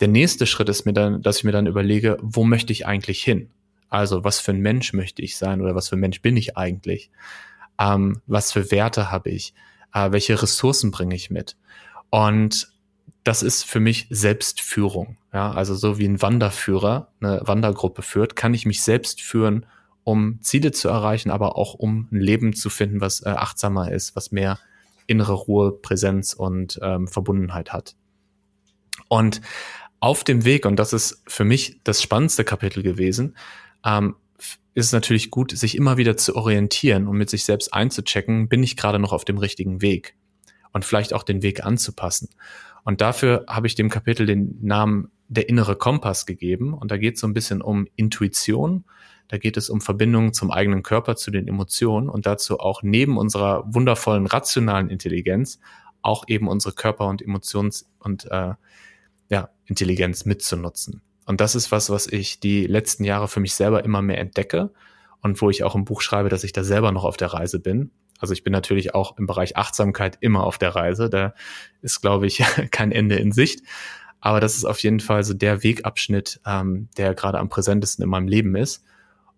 Der 0.00 0.08
nächste 0.08 0.46
Schritt 0.46 0.68
ist 0.68 0.84
mir 0.84 0.92
dann, 0.92 1.22
dass 1.22 1.38
ich 1.38 1.44
mir 1.44 1.52
dann 1.52 1.66
überlege, 1.66 2.18
wo 2.20 2.44
möchte 2.44 2.72
ich 2.72 2.86
eigentlich 2.86 3.22
hin? 3.22 3.50
Also 3.88 4.22
was 4.22 4.38
für 4.38 4.52
ein 4.52 4.60
Mensch 4.60 4.92
möchte 4.92 5.22
ich 5.22 5.36
sein 5.36 5.60
oder 5.62 5.74
was 5.74 5.88
für 5.88 5.96
ein 5.96 6.00
Mensch 6.00 6.20
bin 6.20 6.36
ich 6.36 6.56
eigentlich? 6.56 7.10
Ähm, 7.80 8.20
was 8.26 8.52
für 8.52 8.70
Werte 8.70 9.10
habe 9.10 9.30
ich? 9.30 9.54
Äh, 9.92 10.12
welche 10.12 10.40
Ressourcen 10.40 10.90
bringe 10.90 11.14
ich 11.14 11.30
mit. 11.30 11.56
Und 12.10 12.68
das 13.24 13.42
ist 13.42 13.64
für 13.64 13.80
mich 13.80 14.06
Selbstführung. 14.10 15.18
Ja, 15.32 15.52
also 15.52 15.74
so 15.74 15.98
wie 15.98 16.06
ein 16.06 16.22
Wanderführer 16.22 17.12
eine 17.20 17.42
Wandergruppe 17.44 18.02
führt, 18.02 18.36
kann 18.36 18.54
ich 18.54 18.64
mich 18.64 18.82
selbst 18.82 19.20
führen, 19.20 19.66
um 20.04 20.40
Ziele 20.40 20.72
zu 20.72 20.88
erreichen, 20.88 21.30
aber 21.30 21.56
auch 21.56 21.74
um 21.74 22.08
ein 22.10 22.20
Leben 22.20 22.54
zu 22.54 22.70
finden, 22.70 23.02
was 23.02 23.20
äh, 23.20 23.28
achtsamer 23.28 23.92
ist, 23.92 24.16
was 24.16 24.32
mehr 24.32 24.58
innere 25.06 25.34
Ruhe, 25.34 25.72
Präsenz 25.72 26.32
und 26.32 26.78
ähm, 26.82 27.08
Verbundenheit 27.08 27.72
hat. 27.72 27.96
Und 29.08 29.40
auf 30.00 30.24
dem 30.24 30.44
Weg, 30.44 30.64
und 30.64 30.76
das 30.76 30.92
ist 30.92 31.22
für 31.26 31.44
mich 31.44 31.80
das 31.84 32.02
spannendste 32.02 32.44
Kapitel 32.44 32.82
gewesen, 32.82 33.36
ähm, 33.84 34.16
ist 34.78 34.86
es 34.86 34.92
natürlich 34.92 35.30
gut, 35.30 35.50
sich 35.50 35.76
immer 35.76 35.96
wieder 35.96 36.16
zu 36.16 36.36
orientieren 36.36 37.08
und 37.08 37.16
mit 37.16 37.28
sich 37.28 37.44
selbst 37.44 37.74
einzuchecken, 37.74 38.48
bin 38.48 38.62
ich 38.62 38.76
gerade 38.76 39.00
noch 39.00 39.12
auf 39.12 39.24
dem 39.24 39.38
richtigen 39.38 39.82
Weg 39.82 40.14
und 40.72 40.84
vielleicht 40.84 41.12
auch 41.12 41.24
den 41.24 41.42
Weg 41.42 41.64
anzupassen. 41.64 42.28
Und 42.84 43.00
dafür 43.00 43.44
habe 43.48 43.66
ich 43.66 43.74
dem 43.74 43.90
Kapitel 43.90 44.24
den 44.24 44.56
Namen 44.62 45.10
der 45.26 45.48
innere 45.48 45.74
Kompass 45.76 46.26
gegeben. 46.26 46.74
Und 46.74 46.90
da 46.90 46.96
geht 46.96 47.16
es 47.16 47.20
so 47.20 47.26
ein 47.26 47.34
bisschen 47.34 47.60
um 47.60 47.88
Intuition. 47.96 48.84
Da 49.26 49.36
geht 49.36 49.56
es 49.56 49.68
um 49.68 49.80
Verbindungen 49.80 50.32
zum 50.32 50.50
eigenen 50.50 50.84
Körper, 50.84 51.16
zu 51.16 51.30
den 51.30 51.48
Emotionen 51.48 52.08
und 52.08 52.24
dazu 52.24 52.60
auch 52.60 52.82
neben 52.82 53.18
unserer 53.18 53.64
wundervollen 53.66 54.26
rationalen 54.26 54.88
Intelligenz 54.88 55.58
auch 56.02 56.24
eben 56.28 56.46
unsere 56.48 56.74
Körper- 56.74 57.08
und 57.08 57.20
Emotions- 57.20 57.90
und 57.98 58.26
äh, 58.30 58.54
ja, 59.28 59.50
Intelligenz 59.66 60.24
mitzunutzen. 60.24 61.02
Und 61.28 61.42
das 61.42 61.54
ist 61.54 61.70
was, 61.70 61.90
was 61.90 62.06
ich 62.06 62.40
die 62.40 62.66
letzten 62.66 63.04
Jahre 63.04 63.28
für 63.28 63.40
mich 63.40 63.52
selber 63.52 63.84
immer 63.84 64.00
mehr 64.00 64.16
entdecke 64.16 64.70
und 65.20 65.42
wo 65.42 65.50
ich 65.50 65.62
auch 65.62 65.74
im 65.74 65.84
Buch 65.84 66.00
schreibe, 66.00 66.30
dass 66.30 66.42
ich 66.42 66.54
da 66.54 66.64
selber 66.64 66.90
noch 66.90 67.04
auf 67.04 67.18
der 67.18 67.34
Reise 67.34 67.60
bin. 67.60 67.90
Also 68.18 68.32
ich 68.32 68.44
bin 68.44 68.52
natürlich 68.54 68.94
auch 68.94 69.18
im 69.18 69.26
Bereich 69.26 69.54
Achtsamkeit 69.54 70.16
immer 70.22 70.44
auf 70.44 70.56
der 70.56 70.74
Reise. 70.74 71.10
Da 71.10 71.34
ist, 71.82 72.00
glaube 72.00 72.26
ich, 72.26 72.38
kein 72.70 72.92
Ende 72.92 73.16
in 73.16 73.32
Sicht. 73.32 73.60
Aber 74.22 74.40
das 74.40 74.56
ist 74.56 74.64
auf 74.64 74.82
jeden 74.82 75.00
Fall 75.00 75.22
so 75.22 75.34
der 75.34 75.62
Wegabschnitt, 75.62 76.40
ähm, 76.46 76.88
der 76.96 77.14
gerade 77.14 77.38
am 77.38 77.50
präsentesten 77.50 78.02
in 78.02 78.08
meinem 78.08 78.26
Leben 78.26 78.56
ist 78.56 78.82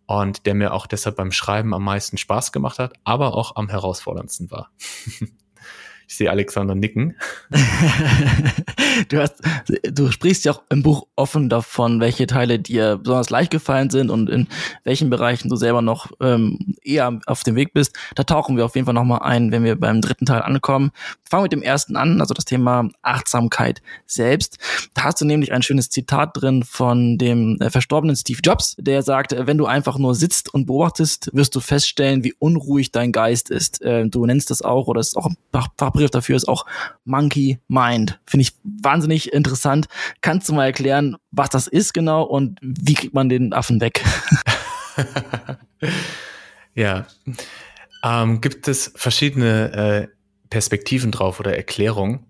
und 0.06 0.46
der 0.46 0.54
mir 0.54 0.72
auch 0.72 0.86
deshalb 0.86 1.16
beim 1.16 1.32
Schreiben 1.32 1.74
am 1.74 1.82
meisten 1.82 2.18
Spaß 2.18 2.52
gemacht 2.52 2.78
hat, 2.78 2.92
aber 3.02 3.34
auch 3.34 3.56
am 3.56 3.68
herausforderndsten 3.68 4.52
war. 4.52 4.70
Ich 6.10 6.16
sehe 6.16 6.28
Alexander 6.28 6.74
nicken. 6.74 7.14
du, 9.08 9.18
hast, 9.20 9.36
du 9.92 10.10
sprichst 10.10 10.44
ja 10.44 10.50
auch 10.50 10.62
im 10.68 10.82
Buch 10.82 11.06
offen 11.14 11.48
davon, 11.48 12.00
welche 12.00 12.26
Teile 12.26 12.58
dir 12.58 12.96
besonders 12.96 13.30
leicht 13.30 13.52
gefallen 13.52 13.90
sind 13.90 14.10
und 14.10 14.28
in 14.28 14.48
welchen 14.82 15.08
Bereichen 15.08 15.48
du 15.48 15.54
selber 15.54 15.82
noch 15.82 16.10
ähm, 16.20 16.74
eher 16.82 17.20
auf 17.26 17.44
dem 17.44 17.54
Weg 17.54 17.74
bist. 17.74 17.96
Da 18.16 18.24
tauchen 18.24 18.56
wir 18.56 18.64
auf 18.64 18.74
jeden 18.74 18.86
Fall 18.86 18.94
nochmal 18.94 19.20
ein, 19.22 19.52
wenn 19.52 19.62
wir 19.62 19.78
beim 19.78 20.00
dritten 20.00 20.26
Teil 20.26 20.42
ankommen. 20.42 20.90
Fangen 21.22 21.42
wir 21.42 21.44
mit 21.44 21.52
dem 21.52 21.62
ersten 21.62 21.94
an, 21.94 22.20
also 22.20 22.34
das 22.34 22.44
Thema 22.44 22.88
Achtsamkeit 23.02 23.80
selbst. 24.04 24.58
Da 24.94 25.04
hast 25.04 25.20
du 25.20 25.24
nämlich 25.24 25.52
ein 25.52 25.62
schönes 25.62 25.90
Zitat 25.90 26.30
drin 26.34 26.64
von 26.64 27.18
dem 27.18 27.60
äh, 27.60 27.70
verstorbenen 27.70 28.16
Steve 28.16 28.40
Jobs, 28.42 28.74
der 28.80 29.04
sagt, 29.04 29.32
wenn 29.46 29.58
du 29.58 29.66
einfach 29.66 29.96
nur 29.96 30.16
sitzt 30.16 30.52
und 30.52 30.66
beobachtest, 30.66 31.30
wirst 31.34 31.54
du 31.54 31.60
feststellen, 31.60 32.24
wie 32.24 32.34
unruhig 32.36 32.90
dein 32.90 33.12
Geist 33.12 33.48
ist. 33.48 33.80
Äh, 33.82 34.08
du 34.08 34.26
nennst 34.26 34.50
das 34.50 34.60
auch, 34.62 34.88
oder 34.88 35.00
es 35.00 35.08
ist 35.08 35.16
auch 35.16 35.26
ein 35.26 35.36
Fachbegriff 36.00 36.10
dafür, 36.10 36.36
ist 36.36 36.48
auch 36.48 36.66
Monkey 37.04 37.58
Mind. 37.68 38.20
Finde 38.26 38.42
ich 38.42 38.52
wahnsinnig 38.64 39.32
interessant. 39.32 39.86
Kannst 40.20 40.48
du 40.48 40.54
mal 40.54 40.66
erklären, 40.66 41.16
was 41.30 41.50
das 41.50 41.66
ist 41.66 41.92
genau 41.92 42.22
und 42.22 42.58
wie 42.62 42.94
kriegt 42.94 43.14
man 43.14 43.28
den 43.28 43.52
Affen 43.52 43.80
weg? 43.80 44.02
ja. 46.74 47.06
Ähm, 48.02 48.40
gibt 48.40 48.66
es 48.68 48.92
verschiedene 48.96 49.72
äh, 49.72 50.08
Perspektiven 50.48 51.10
drauf 51.10 51.38
oder 51.38 51.54
Erklärungen 51.54 52.26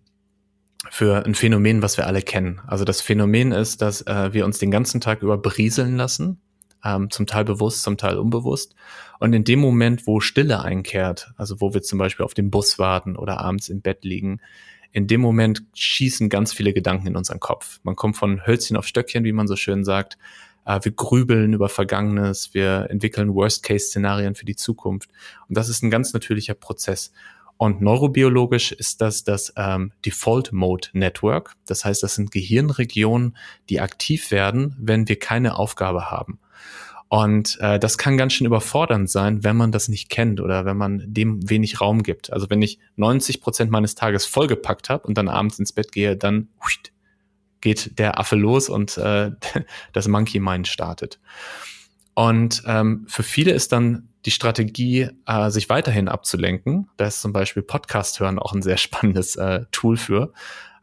für 0.91 1.25
ein 1.25 1.35
Phänomen, 1.35 1.83
was 1.83 1.97
wir 1.97 2.07
alle 2.07 2.23
kennen. 2.23 2.61
Also 2.67 2.85
das 2.85 3.01
Phänomen 3.01 3.53
ist, 3.53 3.83
dass 3.83 4.03
äh, 4.03 4.33
wir 4.33 4.45
uns 4.45 4.59
den 4.59 4.71
ganzen 4.71 5.01
Tag 5.01 5.23
über 5.23 5.39
berieseln 5.39 5.97
lassen, 5.97 6.41
ähm, 6.85 7.11
zum 7.11 7.27
Teil 7.27 7.45
bewusst, 7.45 7.83
zum 7.83 7.97
Teil 7.97 8.19
unbewusst. 8.19 8.75
Und 9.19 9.33
in 9.33 9.45
dem 9.45 9.61
Moment, 9.61 10.07
wo 10.07 10.21
Stille 10.21 10.63
einkehrt, 10.63 11.33
also 11.37 11.61
wo 11.61 11.75
wir 11.75 11.83
zum 11.83 11.99
Beispiel 11.99 12.25
auf 12.25 12.35
den 12.35 12.51
Bus 12.51 12.79
warten 12.79 13.17
oder 13.17 13.39
abends 13.41 13.69
im 13.69 13.81
Bett 13.81 14.05
liegen, 14.05 14.41
in 14.93 15.07
dem 15.07 15.21
Moment 15.21 15.63
schießen 15.75 16.29
ganz 16.29 16.53
viele 16.53 16.73
Gedanken 16.73 17.07
in 17.07 17.17
unseren 17.17 17.41
Kopf. 17.41 17.81
Man 17.83 17.97
kommt 17.97 18.17
von 18.17 18.47
Hölzchen 18.47 18.77
auf 18.77 18.87
Stöckchen, 18.87 19.25
wie 19.25 19.33
man 19.33 19.47
so 19.47 19.57
schön 19.57 19.85
sagt. 19.85 20.19
Äh, 20.65 20.81
wir 20.83 20.93
grübeln 20.93 21.53
über 21.53 21.69
Vergangenes, 21.69 22.55
wir 22.55 22.89
entwickeln 22.91 23.35
Worst-Case-Szenarien 23.35 24.35
für 24.35 24.47
die 24.47 24.57
Zukunft. 24.57 25.11
Und 25.49 25.57
das 25.57 25.69
ist 25.69 25.83
ein 25.83 25.91
ganz 25.91 26.13
natürlicher 26.13 26.55
Prozess. 26.55 27.13
Und 27.61 27.83
neurobiologisch 27.83 28.73
ist 28.73 29.03
das 29.03 29.23
das 29.23 29.53
ähm, 29.55 29.93
Default 30.07 30.51
Mode 30.51 30.89
Network. 30.95 31.57
Das 31.67 31.85
heißt, 31.85 32.03
das 32.03 32.15
sind 32.15 32.31
Gehirnregionen, 32.31 33.37
die 33.69 33.81
aktiv 33.81 34.31
werden, 34.31 34.75
wenn 34.79 35.07
wir 35.09 35.19
keine 35.19 35.59
Aufgabe 35.59 36.11
haben. 36.11 36.39
Und 37.09 37.59
äh, 37.61 37.79
das 37.79 37.99
kann 37.99 38.17
ganz 38.17 38.33
schön 38.33 38.47
überfordernd 38.47 39.11
sein, 39.11 39.45
wenn 39.45 39.59
man 39.59 39.73
das 39.73 39.89
nicht 39.89 40.09
kennt 40.09 40.41
oder 40.41 40.65
wenn 40.65 40.79
man 40.79 41.03
dem 41.07 41.51
wenig 41.51 41.83
Raum 41.83 42.03
gibt. 42.03 42.33
Also 42.33 42.49
wenn 42.49 42.63
ich 42.63 42.79
90 42.97 43.43
Prozent 43.43 43.71
meines 43.71 43.95
Tages 43.95 44.25
vollgepackt 44.25 44.89
habe 44.89 45.07
und 45.07 45.19
dann 45.19 45.29
abends 45.29 45.59
ins 45.59 45.75
Bett 45.75 45.93
gehe, 45.93 46.17
dann 46.17 46.49
huiht, 46.65 46.95
geht 47.61 47.99
der 47.99 48.19
Affe 48.19 48.37
los 48.37 48.71
und 48.71 48.97
äh, 48.97 49.33
das 49.93 50.09
Monkey 50.09 50.41
Mind 50.41 50.67
startet. 50.67 51.21
Und 52.15 52.63
ähm, 52.65 53.05
für 53.07 53.23
viele 53.23 53.51
ist 53.53 53.73
dann 53.73 54.10
die 54.27 54.31
Strategie, 54.31 55.09
äh, 55.27 55.51
sich 55.51 55.69
weiterhin 55.69 56.09
abzulenken. 56.09 56.89
Da 56.97 57.07
ist 57.07 57.21
zum 57.23 57.33
Beispiel 57.33 57.63
Podcast 57.63 58.21
hören 58.21 58.39
auch 58.39 58.53
ein 58.53 58.63
sehr 58.63 58.77
spannendes 58.77 59.37
äh, 59.37 59.65
Tool 59.73 59.97
für, 59.97 60.33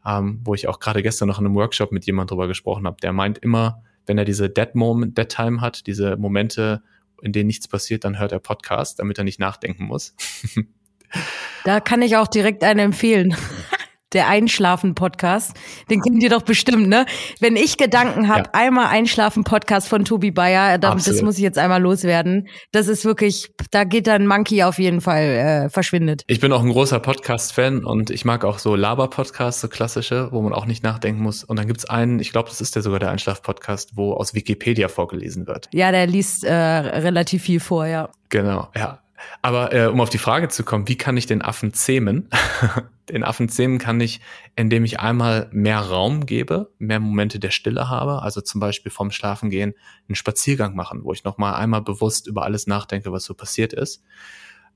ähm, 0.04 0.40
wo 0.44 0.54
ich 0.54 0.68
auch 0.68 0.80
gerade 0.80 1.02
gestern 1.02 1.28
noch 1.28 1.38
in 1.38 1.46
einem 1.46 1.54
Workshop 1.54 1.92
mit 1.92 2.06
jemand 2.06 2.30
drüber 2.30 2.48
gesprochen 2.48 2.86
habe. 2.86 2.96
Der 3.02 3.12
meint 3.12 3.38
immer, 3.38 3.82
wenn 4.06 4.18
er 4.18 4.24
diese 4.24 4.50
Dead 4.50 4.74
Moment, 4.74 5.16
Dead 5.16 5.28
Time 5.28 5.60
hat, 5.60 5.86
diese 5.86 6.16
Momente, 6.16 6.82
in 7.22 7.32
denen 7.32 7.46
nichts 7.46 7.68
passiert, 7.68 8.04
dann 8.04 8.18
hört 8.18 8.32
er 8.32 8.38
Podcast, 8.38 8.98
damit 8.98 9.18
er 9.18 9.24
nicht 9.24 9.38
nachdenken 9.38 9.84
muss. 9.84 10.14
da 11.64 11.80
kann 11.80 12.02
ich 12.02 12.16
auch 12.16 12.28
direkt 12.28 12.64
einen 12.64 12.80
empfehlen 12.80 13.36
der 14.12 14.28
Einschlafen-Podcast. 14.28 15.52
Den 15.90 16.00
kennt 16.00 16.22
ihr 16.22 16.30
doch 16.30 16.42
bestimmt, 16.42 16.88
ne? 16.88 17.06
Wenn 17.40 17.56
ich 17.56 17.76
Gedanken 17.76 18.28
habe, 18.28 18.44
ja. 18.44 18.50
einmal 18.52 18.86
Einschlafen-Podcast 18.86 19.88
von 19.88 20.04
Tobi 20.04 20.30
Bayer, 20.30 20.78
dann, 20.78 20.98
das 20.98 21.22
muss 21.22 21.36
ich 21.36 21.42
jetzt 21.42 21.58
einmal 21.58 21.82
loswerden. 21.82 22.48
Das 22.72 22.88
ist 22.88 23.04
wirklich, 23.04 23.50
da 23.70 23.84
geht 23.84 24.06
dann 24.06 24.26
Monkey 24.26 24.62
auf 24.62 24.78
jeden 24.78 25.00
Fall 25.00 25.22
äh, 25.22 25.68
verschwindet. 25.68 26.22
Ich 26.26 26.40
bin 26.40 26.52
auch 26.52 26.62
ein 26.62 26.70
großer 26.70 27.00
Podcast-Fan 27.00 27.84
und 27.84 28.10
ich 28.10 28.24
mag 28.24 28.44
auch 28.44 28.58
so 28.58 28.74
Laber-Podcasts, 28.74 29.60
so 29.60 29.68
klassische, 29.68 30.28
wo 30.32 30.40
man 30.40 30.52
auch 30.52 30.66
nicht 30.66 30.82
nachdenken 30.82 31.22
muss. 31.22 31.44
Und 31.44 31.58
dann 31.58 31.66
gibt's 31.66 31.84
einen, 31.84 32.18
ich 32.20 32.32
glaube, 32.32 32.48
das 32.48 32.60
ist 32.60 32.76
der 32.76 32.82
sogar 32.82 33.00
der 33.00 33.10
Einschlaf-Podcast, 33.10 33.96
wo 33.96 34.14
aus 34.14 34.34
Wikipedia 34.34 34.88
vorgelesen 34.88 35.46
wird. 35.46 35.68
Ja, 35.72 35.92
der 35.92 36.06
liest 36.06 36.44
äh, 36.44 36.52
relativ 36.52 37.42
viel 37.42 37.60
vor, 37.60 37.86
ja. 37.86 38.08
Genau, 38.30 38.68
ja. 38.74 39.00
Aber 39.42 39.72
äh, 39.72 39.86
um 39.86 40.00
auf 40.00 40.10
die 40.10 40.18
Frage 40.18 40.48
zu 40.48 40.64
kommen, 40.64 40.88
wie 40.88 40.96
kann 40.96 41.16
ich 41.16 41.26
den 41.26 41.42
Affen 41.42 41.72
zähmen? 41.72 42.28
den 43.08 43.24
Affen 43.24 43.48
zähmen 43.48 43.78
kann 43.78 44.00
ich, 44.00 44.20
indem 44.56 44.84
ich 44.84 45.00
einmal 45.00 45.48
mehr 45.52 45.80
Raum 45.80 46.26
gebe, 46.26 46.72
mehr 46.78 47.00
Momente 47.00 47.38
der 47.38 47.50
Stille 47.50 47.88
habe, 47.88 48.22
also 48.22 48.40
zum 48.40 48.60
Beispiel 48.60 48.92
vorm 48.92 49.10
Schlafengehen 49.10 49.74
einen 50.08 50.16
Spaziergang 50.16 50.74
machen, 50.74 51.04
wo 51.04 51.12
ich 51.12 51.24
nochmal 51.24 51.54
einmal 51.54 51.82
bewusst 51.82 52.26
über 52.26 52.44
alles 52.44 52.66
nachdenke, 52.66 53.12
was 53.12 53.24
so 53.24 53.34
passiert 53.34 53.72
ist. 53.72 54.02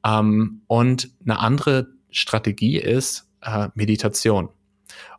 Ähm, 0.05 0.63
und 0.67 1.11
eine 1.25 1.39
andere 1.39 1.89
Strategie 2.11 2.79
ist 2.79 3.31
äh, 3.43 3.69
Meditation. 3.75 4.51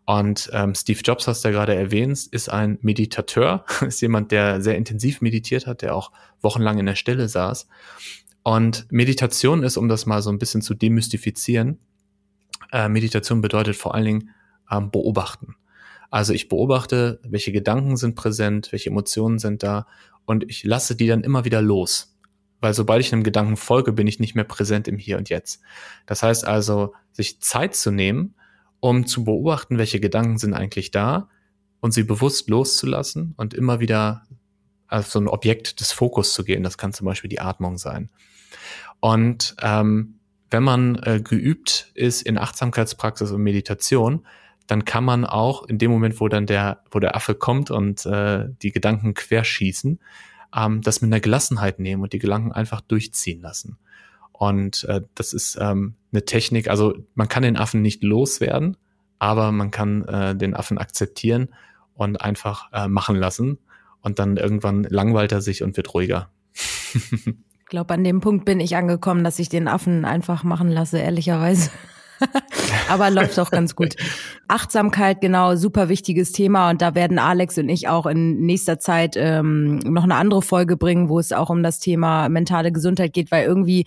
Und 0.05 0.49
ähm, 0.51 0.75
Steve 0.75 0.99
Jobs, 1.01 1.27
hast 1.27 1.43
du 1.43 1.47
ja 1.47 1.53
gerade 1.53 1.75
erwähnt, 1.75 2.27
ist 2.27 2.49
ein 2.49 2.77
Meditateur, 2.81 3.65
ist 3.81 4.01
jemand, 4.01 4.31
der 4.31 4.61
sehr 4.61 4.75
intensiv 4.75 5.21
meditiert 5.21 5.65
hat, 5.65 5.81
der 5.81 5.95
auch 5.95 6.11
wochenlang 6.41 6.77
in 6.77 6.85
der 6.85 6.95
Stille 6.95 7.29
saß. 7.29 7.67
Und 8.43 8.85
Meditation 8.91 9.63
ist, 9.63 9.77
um 9.77 9.87
das 9.87 10.05
mal 10.05 10.21
so 10.21 10.29
ein 10.29 10.37
bisschen 10.37 10.61
zu 10.61 10.73
demystifizieren, 10.73 11.79
äh, 12.71 12.89
Meditation 12.89 13.41
bedeutet 13.41 13.75
vor 13.75 13.95
allen 13.95 14.05
Dingen 14.05 14.29
ähm, 14.69 14.91
beobachten. 14.91 15.55
Also 16.11 16.33
ich 16.33 16.49
beobachte, 16.49 17.19
welche 17.23 17.51
Gedanken 17.51 17.97
sind 17.97 18.15
präsent, 18.15 18.71
welche 18.71 18.89
Emotionen 18.89 19.39
sind 19.39 19.63
da 19.63 19.87
und 20.25 20.43
ich 20.49 20.63
lasse 20.63 20.95
die 20.95 21.07
dann 21.07 21.23
immer 21.23 21.45
wieder 21.45 21.61
los. 21.61 22.15
Weil 22.59 22.73
sobald 22.73 23.01
ich 23.01 23.11
einem 23.11 23.23
Gedanken 23.23 23.57
folge, 23.57 23.93
bin 23.93 24.07
ich 24.07 24.19
nicht 24.19 24.35
mehr 24.35 24.43
präsent 24.43 24.87
im 24.87 24.97
Hier 24.97 25.17
und 25.17 25.29
Jetzt. 25.29 25.61
Das 26.05 26.23
heißt 26.23 26.45
also, 26.45 26.93
sich 27.11 27.41
Zeit 27.41 27.75
zu 27.75 27.91
nehmen, 27.91 28.35
um 28.79 29.05
zu 29.05 29.23
beobachten, 29.23 29.77
welche 29.77 29.99
Gedanken 29.99 30.37
sind 30.37 30.53
eigentlich 30.53 30.91
da 30.91 31.29
und 31.79 31.93
sie 31.93 32.03
bewusst 32.03 32.49
loszulassen 32.49 33.33
und 33.37 33.53
immer 33.53 33.79
wieder 33.79 34.23
auf 34.93 35.09
so 35.09 35.19
ein 35.19 35.27
Objekt 35.27 35.79
des 35.79 35.91
Fokus 35.91 36.33
zu 36.33 36.43
gehen. 36.43 36.63
Das 36.63 36.77
kann 36.77 36.93
zum 36.93 37.05
Beispiel 37.05 37.29
die 37.29 37.41
Atmung 37.41 37.77
sein. 37.77 38.09
Und 38.99 39.55
ähm, 39.61 40.19
wenn 40.49 40.63
man 40.63 40.95
äh, 41.03 41.19
geübt 41.19 41.91
ist 41.95 42.21
in 42.21 42.37
Achtsamkeitspraxis 42.37 43.31
und 43.31 43.41
Meditation, 43.41 44.25
dann 44.67 44.85
kann 44.85 45.03
man 45.03 45.25
auch 45.25 45.63
in 45.63 45.77
dem 45.77 45.91
Moment, 45.91 46.21
wo 46.21 46.29
dann 46.29 46.45
der, 46.45 46.83
wo 46.91 46.99
der 46.99 47.15
Affe 47.15 47.35
kommt 47.35 47.71
und 47.71 48.05
äh, 48.05 48.45
die 48.61 48.71
Gedanken 48.71 49.13
querschießen, 49.13 49.99
ähm, 50.55 50.81
das 50.81 51.01
mit 51.01 51.09
einer 51.09 51.19
Gelassenheit 51.19 51.79
nehmen 51.79 52.03
und 52.03 52.13
die 52.13 52.19
Gedanken 52.19 52.51
einfach 52.51 52.81
durchziehen 52.81 53.41
lassen. 53.41 53.77
Und 54.31 54.83
äh, 54.85 55.01
das 55.15 55.33
ist 55.33 55.57
ähm, 55.59 55.95
eine 56.11 56.25
Technik, 56.25 56.69
also 56.69 56.95
man 57.15 57.27
kann 57.27 57.43
den 57.43 57.57
Affen 57.57 57.81
nicht 57.81 58.03
loswerden, 58.03 58.77
aber 59.19 59.51
man 59.51 59.71
kann 59.71 60.05
äh, 60.05 60.35
den 60.35 60.53
Affen 60.53 60.77
akzeptieren 60.77 61.49
und 61.95 62.21
einfach 62.21 62.71
äh, 62.73 62.87
machen 62.87 63.15
lassen. 63.15 63.57
Und 64.03 64.19
dann 64.19 64.37
irgendwann 64.37 64.83
langweilt 64.83 65.31
er 65.31 65.41
sich 65.41 65.63
und 65.63 65.75
wird 65.77 65.93
ruhiger. 65.93 66.29
Ich 66.93 67.65
glaube, 67.65 67.93
an 67.95 68.03
dem 68.03 68.19
Punkt 68.21 68.45
bin 68.45 68.59
ich 68.59 68.75
angekommen, 68.75 69.23
dass 69.23 69.39
ich 69.39 69.49
den 69.49 69.67
Affen 69.67 70.05
einfach 70.05 70.43
machen 70.43 70.69
lasse, 70.69 70.99
ehrlicherweise. 70.99 71.71
Aber 72.89 73.09
läuft 73.09 73.39
auch 73.39 73.49
ganz 73.49 73.75
gut. 73.75 73.95
Achtsamkeit, 74.47 75.21
genau, 75.21 75.55
super 75.55 75.89
wichtiges 75.89 76.31
Thema. 76.31 76.69
Und 76.69 76.81
da 76.81 76.95
werden 76.95 77.17
Alex 77.17 77.57
und 77.57 77.69
ich 77.69 77.87
auch 77.87 78.05
in 78.05 78.41
nächster 78.45 78.77
Zeit 78.77 79.15
ähm, 79.17 79.79
noch 79.79 80.03
eine 80.03 80.15
andere 80.15 80.41
Folge 80.41 80.77
bringen, 80.77 81.09
wo 81.09 81.19
es 81.19 81.31
auch 81.31 81.49
um 81.49 81.63
das 81.63 81.79
Thema 81.79 82.29
mentale 82.29 82.71
Gesundheit 82.71 83.13
geht, 83.13 83.31
weil 83.31 83.45
irgendwie 83.45 83.85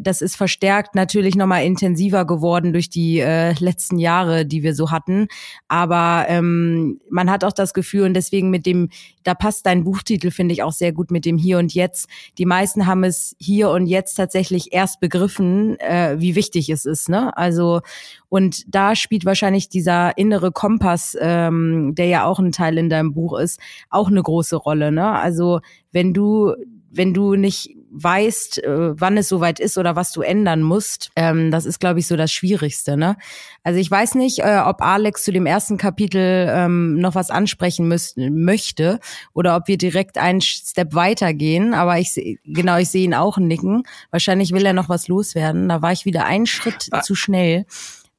das 0.00 0.22
ist 0.22 0.36
verstärkt 0.36 0.94
natürlich 0.94 1.34
nochmal 1.34 1.64
intensiver 1.64 2.24
geworden 2.24 2.72
durch 2.72 2.88
die 2.88 3.18
äh, 3.18 3.52
letzten 3.58 3.98
Jahre, 3.98 4.46
die 4.46 4.62
wir 4.62 4.74
so 4.74 4.92
hatten. 4.92 5.26
Aber 5.66 6.26
ähm, 6.28 7.00
man 7.10 7.28
hat 7.28 7.42
auch 7.42 7.52
das 7.52 7.74
Gefühl, 7.74 8.04
und 8.04 8.14
deswegen 8.14 8.50
mit 8.50 8.66
dem, 8.66 8.88
da 9.24 9.34
passt 9.34 9.66
dein 9.66 9.82
Buchtitel, 9.82 10.30
finde 10.30 10.52
ich, 10.52 10.62
auch 10.62 10.72
sehr 10.72 10.92
gut 10.92 11.10
mit 11.10 11.24
dem 11.24 11.38
Hier 11.38 11.58
und 11.58 11.74
Jetzt. 11.74 12.08
Die 12.38 12.46
meisten 12.46 12.86
haben 12.86 13.02
es 13.02 13.34
hier 13.38 13.70
und 13.70 13.86
jetzt 13.86 14.14
tatsächlich 14.14 14.72
erst 14.72 15.00
begriffen, 15.00 15.78
äh, 15.80 16.16
wie 16.18 16.36
wichtig 16.36 16.70
es 16.70 16.84
ist. 16.84 17.08
Ne? 17.08 17.36
Also, 17.36 17.80
und 18.28 18.62
da 18.72 18.94
spielt 18.94 19.24
wahrscheinlich 19.24 19.68
dieser 19.68 20.16
innere 20.18 20.52
Kompass, 20.52 21.16
ähm, 21.20 21.96
der 21.96 22.06
ja 22.06 22.24
auch 22.24 22.38
ein 22.38 22.52
Teil 22.52 22.78
in 22.78 22.88
deinem 22.88 23.12
Buch 23.12 23.36
ist, 23.38 23.58
auch 23.90 24.08
eine 24.08 24.22
große 24.22 24.54
Rolle. 24.54 24.92
Ne? 24.92 25.10
Also, 25.10 25.60
wenn 25.90 26.14
du 26.14 26.54
wenn 26.90 27.14
du 27.14 27.36
nicht 27.36 27.70
weißt, 27.92 28.62
äh, 28.64 29.00
wann 29.00 29.16
es 29.16 29.28
soweit 29.28 29.60
ist 29.60 29.78
oder 29.78 29.96
was 29.96 30.12
du 30.12 30.22
ändern 30.22 30.62
musst. 30.62 31.10
Ähm, 31.16 31.50
das 31.50 31.64
ist, 31.66 31.80
glaube 31.80 32.00
ich, 32.00 32.06
so 32.06 32.16
das 32.16 32.32
Schwierigste. 32.32 32.96
Ne? 32.96 33.16
Also 33.62 33.78
ich 33.78 33.90
weiß 33.90 34.14
nicht, 34.14 34.40
äh, 34.40 34.60
ob 34.64 34.80
Alex 34.82 35.24
zu 35.24 35.32
dem 35.32 35.46
ersten 35.46 35.76
Kapitel 35.76 36.48
ähm, 36.50 36.98
noch 36.98 37.14
was 37.14 37.30
ansprechen 37.30 37.88
müß, 37.88 38.14
möchte 38.16 39.00
oder 39.32 39.56
ob 39.56 39.68
wir 39.68 39.78
direkt 39.78 40.18
einen 40.18 40.40
Step 40.40 40.94
weitergehen. 40.94 41.74
Aber 41.74 41.98
ich 41.98 42.38
genau, 42.44 42.78
ich 42.78 42.88
sehe 42.88 43.04
ihn 43.04 43.14
auch 43.14 43.38
nicken. 43.38 43.82
Wahrscheinlich 44.10 44.52
will 44.52 44.64
er 44.64 44.72
noch 44.72 44.88
was 44.88 45.08
loswerden. 45.08 45.68
Da 45.68 45.82
war 45.82 45.92
ich 45.92 46.04
wieder 46.04 46.24
einen 46.24 46.46
Schritt 46.46 46.88
ah. 46.92 47.02
zu 47.02 47.14
schnell. 47.14 47.66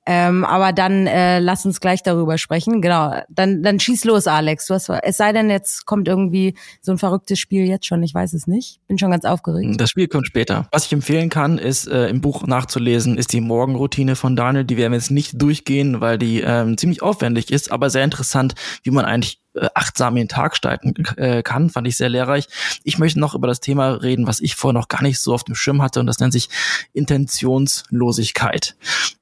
Ähm, 0.08 0.44
aber 0.46 0.74
dann 0.74 1.06
äh, 1.06 1.40
lass 1.40 1.66
uns 1.66 1.80
gleich 1.80 2.02
darüber 2.02 2.38
sprechen. 2.38 2.82
Genau, 2.82 3.22
dann, 3.30 3.62
dann 3.62 3.80
schieß 3.80 4.06
los, 4.06 4.28
Alex. 4.28 4.66
Du 4.68 4.74
hast, 4.74 4.90
es 4.90 5.18
sei 5.18 5.32
denn, 5.32 5.50
jetzt 5.50 5.86
kommt 5.86 6.08
irgendwie 6.08 6.56
so 6.82 6.92
ein 6.92 6.98
verrücktes 6.98 7.40
Spiel 7.40 7.66
jetzt 7.66 7.86
schon. 7.86 8.02
Ich 8.02 8.14
weiß 8.14 8.34
es 8.34 8.48
nicht. 8.48 8.80
Bin 8.88 8.98
schon 8.98 9.12
ganz 9.12 9.26
aufgeregt. 9.26 9.80
Das 9.80 9.90
Spiel 9.92 10.08
kommt 10.08 10.26
später. 10.26 10.68
Was 10.72 10.86
ich 10.86 10.94
empfehlen 10.94 11.30
kann, 11.30 11.58
ist 11.58 11.88
äh, 11.88 12.08
im 12.08 12.22
Buch 12.22 12.48
nachzulesen, 12.48 13.18
ist 13.18 13.34
die 13.34 13.42
Morgenroutine 13.42 14.16
von 14.16 14.36
Daniel. 14.36 14.64
Die 14.64 14.78
werden 14.78 14.94
wir 14.94 14.98
jetzt 14.98 15.12
nicht 15.12 15.40
durchgehen, 15.40 16.02
weil 16.02 16.18
die 16.18 16.42
ähm, 16.42 16.78
ziemlich 16.78 17.02
aufwendig 17.04 17.52
ist, 17.52 17.72
aber 17.72 17.90
sehr 17.90 18.04
interessant, 18.04 18.56
wie 18.84 18.92
man 18.92 19.06
eigentlich 19.06 19.41
achtsam 19.74 20.16
in 20.18 20.24
den 20.24 20.30
Tag 20.30 20.56
steigen 20.56 20.94
äh, 21.18 21.44
kann, 21.44 21.70
fand 21.70 21.88
ich 21.88 21.98
sehr 21.98 22.10
lehrreich. 22.10 22.48
Ich 22.84 22.98
möchte 22.98 23.20
noch 23.20 23.36
über 23.36 23.48
das 23.48 23.60
Thema 23.60 23.90
reden, 23.94 24.28
was 24.28 24.40
ich 24.40 24.56
vorher 24.56 24.80
noch 24.80 24.88
gar 24.88 25.04
nicht 25.04 25.20
so 25.20 25.34
auf 25.34 25.44
dem 25.44 25.56
Schirm 25.56 25.82
hatte 25.82 26.00
und 26.00 26.08
das 26.08 26.20
nennt 26.20 26.34
sich 26.34 26.50
Intentionslosigkeit. 26.94 28.76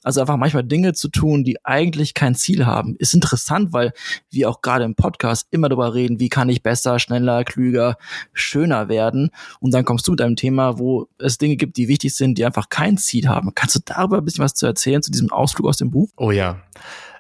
Also 0.04 0.22
einfach 0.22 0.38
manchmal 0.38 0.64
Dinge 0.64 0.94
zu 0.94 1.10
tun, 1.10 1.44
die 1.44 1.64
eigentlich 1.66 2.14
kein 2.14 2.36
Ziel 2.36 2.66
haben. 2.66 2.96
Ist 2.98 3.14
interessant, 3.14 3.74
weil 3.74 3.94
wir 4.30 4.50
auch 4.50 4.62
gerade 4.62 4.86
im 4.86 4.96
Podcast 4.96 5.48
immer 5.52 5.70
darüber 5.70 5.94
reden, 5.94 6.20
wie 6.20 6.30
kann 6.30 6.50
ich 6.50 6.64
besser, 6.64 7.00
schneller, 7.00 7.44
klüger, 7.44 7.98
schöner 8.34 8.90
werden. 8.90 9.32
Und 9.60 9.74
dann 9.74 9.86
kommst 9.86 10.08
du 10.08 10.12
mit 10.12 10.22
einem 10.22 10.36
Thema, 10.36 10.80
wo 10.80 11.08
es 11.18 11.38
Dinge 11.38 11.58
gibt, 11.58 11.78
die 11.78 11.88
wichtig 11.88 12.16
sind, 12.16 12.38
die 12.38 12.46
einfach 12.46 12.70
kein 12.70 12.98
Ziel 12.98 13.28
haben. 13.28 13.54
Kannst 13.56 13.76
du 13.76 13.80
darüber 13.84 14.18
ein 14.18 14.26
bisschen 14.26 14.44
was 14.44 14.54
zu 14.54 14.66
erzählen, 14.66 15.02
zu 15.02 15.12
diesem 15.12 15.32
Ausflug 15.32 15.68
aus 15.68 15.78
dem 15.78 15.92
Buch? 15.92 16.10
Oh 16.18 16.32
ja. 16.32 16.62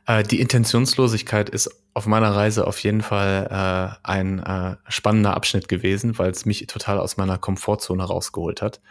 Äh, 0.09 0.23
die 0.23 0.41
Intentionslosigkeit 0.41 1.49
ist 1.49 1.69
auf 1.93 2.07
meiner 2.07 2.31
Reise 2.31 2.65
auf 2.65 2.79
jeden 2.79 3.01
Fall 3.01 3.47
äh, 3.51 4.07
ein 4.07 4.39
äh, 4.39 4.75
spannender 4.87 5.35
Abschnitt 5.35 5.67
gewesen, 5.67 6.17
weil 6.17 6.31
es 6.31 6.45
mich 6.45 6.65
total 6.67 6.97
aus 6.99 7.17
meiner 7.17 7.37
Komfortzone 7.37 8.03
rausgeholt 8.03 8.63
hat. 8.63 8.81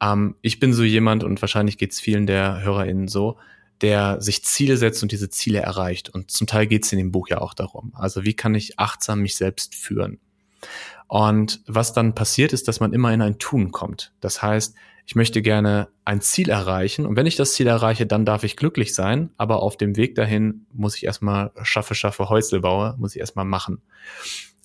Ähm, 0.00 0.36
ich 0.40 0.58
bin 0.58 0.72
so 0.72 0.84
jemand, 0.84 1.22
und 1.22 1.42
wahrscheinlich 1.42 1.76
geht 1.76 1.92
es 1.92 2.00
vielen 2.00 2.26
der 2.26 2.62
HörerInnen 2.62 3.08
so, 3.08 3.36
der 3.82 4.22
sich 4.22 4.42
Ziele 4.42 4.78
setzt 4.78 5.02
und 5.02 5.12
diese 5.12 5.28
Ziele 5.28 5.58
erreicht. 5.58 6.08
Und 6.08 6.30
zum 6.30 6.46
Teil 6.46 6.66
geht 6.66 6.86
es 6.86 6.92
in 6.92 6.98
dem 6.98 7.12
Buch 7.12 7.28
ja 7.28 7.42
auch 7.42 7.52
darum. 7.52 7.92
Also 7.94 8.24
wie 8.24 8.34
kann 8.34 8.54
ich 8.54 8.78
achtsam 8.78 9.20
mich 9.20 9.36
selbst 9.36 9.74
führen? 9.74 10.18
Und 11.08 11.60
was 11.66 11.92
dann 11.92 12.14
passiert 12.14 12.54
ist, 12.54 12.68
dass 12.68 12.80
man 12.80 12.94
immer 12.94 13.12
in 13.12 13.20
ein 13.20 13.38
Tun 13.38 13.70
kommt. 13.70 14.12
Das 14.20 14.40
heißt, 14.40 14.74
ich 15.08 15.14
möchte 15.14 15.40
gerne 15.40 15.88
ein 16.04 16.20
Ziel 16.20 16.50
erreichen 16.50 17.06
und 17.06 17.16
wenn 17.16 17.24
ich 17.24 17.34
das 17.34 17.54
Ziel 17.54 17.66
erreiche, 17.66 18.04
dann 18.04 18.26
darf 18.26 18.44
ich 18.44 18.58
glücklich 18.58 18.94
sein, 18.94 19.30
aber 19.38 19.62
auf 19.62 19.78
dem 19.78 19.96
Weg 19.96 20.14
dahin 20.14 20.66
muss 20.70 20.96
ich 20.96 21.06
erstmal 21.06 21.50
schaffe, 21.62 21.94
schaffe, 21.94 22.28
Häusle 22.28 22.60
baue, 22.60 22.94
muss 22.98 23.14
ich 23.14 23.20
erstmal 23.20 23.46
machen. 23.46 23.80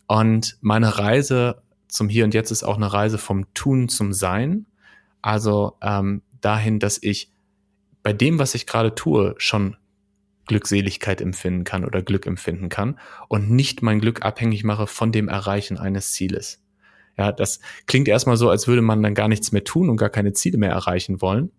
Und 0.05 0.57
meine 0.59 1.00
Reise 1.00 1.63
zum 1.88 2.09
Hier 2.09 2.25
und 2.25 2.33
Jetzt 2.33 2.51
ist 2.51 2.63
auch 2.63 2.75
eine 2.75 2.91
Reise 2.91 3.17
vom 3.17 3.53
Tun 3.53 3.88
zum 3.88 4.12
Sein, 4.12 4.65
also 5.21 5.77
ähm, 5.81 6.23
dahin, 6.41 6.79
dass 6.79 7.01
ich 7.01 7.31
bei 8.01 8.12
dem, 8.12 8.38
was 8.38 8.53
ich 8.53 8.67
gerade 8.67 8.93
tue, 8.93 9.35
schon 9.38 9.77
Glückseligkeit 10.47 11.21
empfinden 11.21 11.63
kann 11.63 11.85
oder 11.85 12.01
Glück 12.01 12.25
empfinden 12.25 12.67
kann 12.67 13.00
und 13.29 13.50
nicht 13.50 13.81
mein 13.81 14.01
Glück 14.01 14.25
abhängig 14.25 14.65
mache 14.65 14.88
von 14.88 15.13
dem 15.13 15.29
Erreichen 15.29 15.77
eines 15.77 16.12
Zieles. 16.12 16.62
Ja, 17.17 17.32
das 17.32 17.60
klingt 17.86 18.08
erstmal 18.08 18.38
so, 18.38 18.50
als 18.50 18.67
würde 18.67 18.82
man 18.82 19.03
dann 19.03 19.13
gar 19.13 19.27
nichts 19.27 19.51
mehr 19.51 19.63
tun 19.63 19.89
und 19.89 19.98
gar 19.98 20.10
keine 20.10 20.34
Ziele 20.34 20.58
mehr 20.58 20.72
erreichen 20.72 21.22
wollen. 21.22 21.51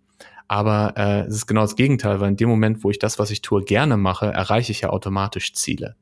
Aber 0.49 0.95
äh, 0.97 1.21
es 1.23 1.37
ist 1.37 1.47
genau 1.47 1.63
das 1.63 1.77
Gegenteil, 1.77 2.21
weil 2.21 2.31
in 2.31 2.37
dem 2.37 2.49
Moment, 2.49 2.85
wo 2.85 2.91
ich 2.91 2.99
das, 2.99 3.19
was 3.19 3.31
ich 3.31 3.41
tue, 3.41 3.63
gerne 3.63 3.97
mache, 3.97 4.27
erreiche 4.27 4.73
ich 4.73 4.83
ja 4.83 4.91
automatisch 4.91 5.55
Ziele. 5.55 5.97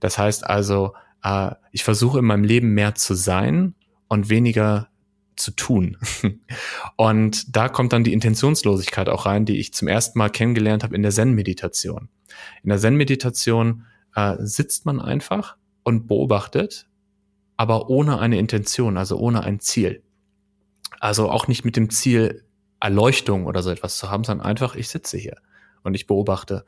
Das 0.00 0.18
heißt 0.18 0.44
also, 0.44 0.94
äh, 1.22 1.52
ich 1.70 1.84
versuche 1.84 2.18
in 2.18 2.24
meinem 2.24 2.44
Leben 2.44 2.74
mehr 2.74 2.94
zu 2.94 3.14
sein 3.14 3.74
und 4.08 4.28
weniger 4.28 4.88
zu 5.36 5.52
tun. 5.52 5.96
und 6.96 7.56
da 7.56 7.68
kommt 7.68 7.92
dann 7.92 8.04
die 8.04 8.12
Intentionslosigkeit 8.12 9.08
auch 9.08 9.26
rein, 9.26 9.46
die 9.46 9.58
ich 9.58 9.72
zum 9.72 9.88
ersten 9.88 10.18
Mal 10.18 10.28
kennengelernt 10.28 10.82
habe 10.82 10.94
in 10.94 11.02
der 11.02 11.10
Zen-Meditation. 11.10 12.08
In 12.62 12.68
der 12.68 12.78
Zen-Meditation 12.78 13.86
äh, 14.14 14.36
sitzt 14.40 14.84
man 14.84 15.00
einfach 15.00 15.56
und 15.82 16.06
beobachtet 16.06 16.88
aber 17.62 17.88
ohne 17.88 18.18
eine 18.18 18.40
Intention, 18.40 18.96
also 18.96 19.18
ohne 19.18 19.44
ein 19.44 19.60
Ziel. 19.60 20.02
Also 20.98 21.30
auch 21.30 21.46
nicht 21.46 21.64
mit 21.64 21.76
dem 21.76 21.90
Ziel, 21.90 22.42
Erleuchtung 22.80 23.46
oder 23.46 23.62
so 23.62 23.70
etwas 23.70 23.98
zu 23.98 24.10
haben, 24.10 24.24
sondern 24.24 24.44
einfach, 24.44 24.74
ich 24.74 24.88
sitze 24.88 25.16
hier 25.16 25.36
und 25.84 25.94
ich 25.94 26.08
beobachte. 26.08 26.64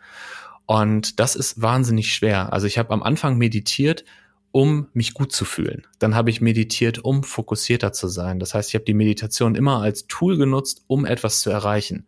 Und 0.66 1.18
das 1.18 1.34
ist 1.34 1.60
wahnsinnig 1.60 2.14
schwer. 2.14 2.52
Also 2.52 2.68
ich 2.68 2.78
habe 2.78 2.92
am 2.92 3.02
Anfang 3.02 3.38
meditiert, 3.38 4.04
um 4.52 4.86
mich 4.92 5.14
gut 5.14 5.32
zu 5.32 5.44
fühlen. 5.44 5.84
Dann 5.98 6.14
habe 6.14 6.30
ich 6.30 6.40
meditiert, 6.40 7.00
um 7.00 7.24
fokussierter 7.24 7.92
zu 7.92 8.06
sein. 8.06 8.38
Das 8.38 8.54
heißt, 8.54 8.68
ich 8.68 8.76
habe 8.76 8.84
die 8.84 8.94
Meditation 8.94 9.56
immer 9.56 9.80
als 9.80 10.06
Tool 10.06 10.36
genutzt, 10.36 10.84
um 10.86 11.06
etwas 11.06 11.40
zu 11.40 11.50
erreichen. 11.50 12.06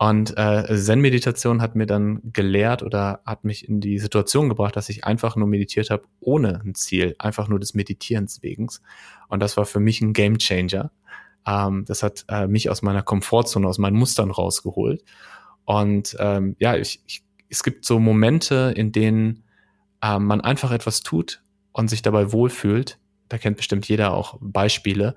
Und 0.00 0.38
äh, 0.38 0.76
Zen-Meditation 0.76 1.60
hat 1.60 1.74
mir 1.74 1.86
dann 1.86 2.20
gelehrt 2.32 2.84
oder 2.84 3.20
hat 3.26 3.44
mich 3.44 3.68
in 3.68 3.80
die 3.80 3.98
Situation 3.98 4.48
gebracht, 4.48 4.76
dass 4.76 4.88
ich 4.88 5.04
einfach 5.04 5.34
nur 5.34 5.48
meditiert 5.48 5.90
habe 5.90 6.04
ohne 6.20 6.60
ein 6.64 6.76
Ziel, 6.76 7.16
einfach 7.18 7.48
nur 7.48 7.58
des 7.58 7.74
Meditierens 7.74 8.40
wegen. 8.42 8.68
Und 9.26 9.40
das 9.40 9.56
war 9.56 9.64
für 9.64 9.80
mich 9.80 10.00
ein 10.00 10.12
Game 10.12 10.38
Changer. 10.38 10.92
Ähm, 11.44 11.84
das 11.84 12.04
hat 12.04 12.24
äh, 12.28 12.46
mich 12.46 12.70
aus 12.70 12.80
meiner 12.82 13.02
Komfortzone, 13.02 13.66
aus 13.66 13.78
meinen 13.78 13.96
Mustern 13.96 14.30
rausgeholt. 14.30 15.02
Und 15.64 16.16
ähm, 16.20 16.54
ja, 16.60 16.76
ich, 16.76 17.02
ich, 17.06 17.24
es 17.48 17.64
gibt 17.64 17.84
so 17.84 17.98
Momente, 17.98 18.72
in 18.76 18.92
denen 18.92 19.42
äh, 20.00 20.20
man 20.20 20.40
einfach 20.40 20.70
etwas 20.70 21.02
tut 21.02 21.42
und 21.72 21.90
sich 21.90 22.02
dabei 22.02 22.30
wohlfühlt. 22.32 23.00
Da 23.28 23.36
kennt 23.36 23.56
bestimmt 23.56 23.88
jeder 23.88 24.14
auch 24.14 24.38
Beispiele 24.40 25.16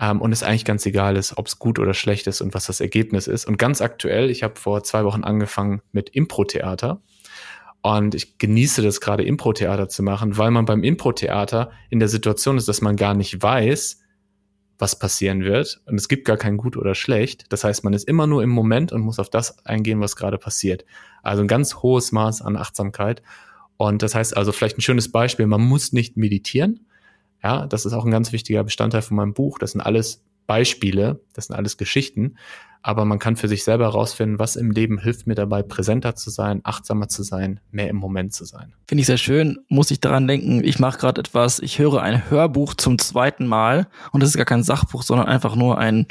ähm, 0.00 0.20
und 0.20 0.32
es 0.32 0.42
eigentlich 0.42 0.64
ganz 0.64 0.86
egal 0.86 1.16
ist, 1.16 1.36
ob 1.38 1.46
es 1.46 1.58
gut 1.58 1.78
oder 1.78 1.94
schlecht 1.94 2.26
ist 2.26 2.40
und 2.40 2.54
was 2.54 2.66
das 2.66 2.80
Ergebnis 2.80 3.26
ist. 3.26 3.46
Und 3.46 3.58
ganz 3.58 3.80
aktuell, 3.80 4.30
ich 4.30 4.42
habe 4.42 4.56
vor 4.56 4.82
zwei 4.84 5.04
Wochen 5.04 5.24
angefangen 5.24 5.82
mit 5.92 6.10
Impro-Theater. 6.10 7.02
Und 7.80 8.14
ich 8.14 8.38
genieße 8.38 8.82
das 8.82 9.00
gerade, 9.00 9.24
Impro-Theater 9.24 9.88
zu 9.88 10.02
machen, 10.02 10.36
weil 10.36 10.50
man 10.50 10.64
beim 10.64 10.82
Impro-Theater 10.82 11.70
in 11.90 12.00
der 12.00 12.08
Situation 12.08 12.58
ist, 12.58 12.68
dass 12.68 12.80
man 12.80 12.96
gar 12.96 13.14
nicht 13.14 13.40
weiß, 13.42 14.00
was 14.78 14.98
passieren 14.98 15.44
wird. 15.44 15.80
Und 15.86 15.96
es 15.96 16.08
gibt 16.08 16.24
gar 16.24 16.36
kein 16.36 16.56
gut 16.56 16.76
oder 16.76 16.94
schlecht. 16.94 17.46
Das 17.50 17.64
heißt, 17.64 17.84
man 17.84 17.92
ist 17.92 18.08
immer 18.08 18.26
nur 18.26 18.42
im 18.42 18.50
Moment 18.50 18.92
und 18.92 19.00
muss 19.00 19.18
auf 19.18 19.30
das 19.30 19.64
eingehen, 19.64 20.00
was 20.00 20.16
gerade 20.16 20.38
passiert. 20.38 20.84
Also 21.22 21.42
ein 21.42 21.48
ganz 21.48 21.76
hohes 21.76 22.12
Maß 22.12 22.42
an 22.42 22.56
Achtsamkeit. 22.56 23.22
Und 23.76 24.02
das 24.02 24.14
heißt 24.14 24.36
also 24.36 24.52
vielleicht 24.52 24.78
ein 24.78 24.82
schönes 24.82 25.10
Beispiel, 25.10 25.46
man 25.46 25.60
muss 25.60 25.92
nicht 25.92 26.16
meditieren, 26.16 26.87
ja, 27.42 27.66
das 27.66 27.86
ist 27.86 27.92
auch 27.92 28.04
ein 28.04 28.10
ganz 28.10 28.32
wichtiger 28.32 28.64
Bestandteil 28.64 29.02
von 29.02 29.16
meinem 29.16 29.34
Buch. 29.34 29.58
Das 29.58 29.72
sind 29.72 29.80
alles 29.80 30.22
Beispiele, 30.48 31.20
das 31.34 31.46
sind 31.46 31.56
alles 31.56 31.76
Geschichten, 31.76 32.36
aber 32.82 33.04
man 33.04 33.18
kann 33.18 33.36
für 33.36 33.48
sich 33.48 33.64
selber 33.64 33.84
herausfinden, 33.84 34.38
was 34.38 34.56
im 34.56 34.70
Leben 34.70 34.98
hilft 34.98 35.26
mir 35.26 35.34
dabei, 35.34 35.62
präsenter 35.62 36.14
zu 36.14 36.30
sein, 36.30 36.60
achtsamer 36.64 37.08
zu 37.08 37.22
sein, 37.22 37.60
mehr 37.70 37.90
im 37.90 37.96
Moment 37.96 38.32
zu 38.32 38.44
sein. 38.44 38.72
Finde 38.86 39.00
ich 39.00 39.06
sehr 39.06 39.18
schön, 39.18 39.58
muss 39.68 39.90
ich 39.90 40.00
daran 40.00 40.26
denken, 40.26 40.64
ich 40.64 40.78
mache 40.78 40.98
gerade 40.98 41.20
etwas, 41.20 41.58
ich 41.58 41.78
höre 41.78 42.00
ein 42.00 42.30
Hörbuch 42.30 42.74
zum 42.74 42.98
zweiten 42.98 43.46
Mal. 43.46 43.88
Und 44.12 44.22
das 44.22 44.30
ist 44.30 44.36
gar 44.36 44.46
kein 44.46 44.62
Sachbuch, 44.62 45.02
sondern 45.02 45.26
einfach 45.26 45.54
nur 45.54 45.76
ein 45.76 46.06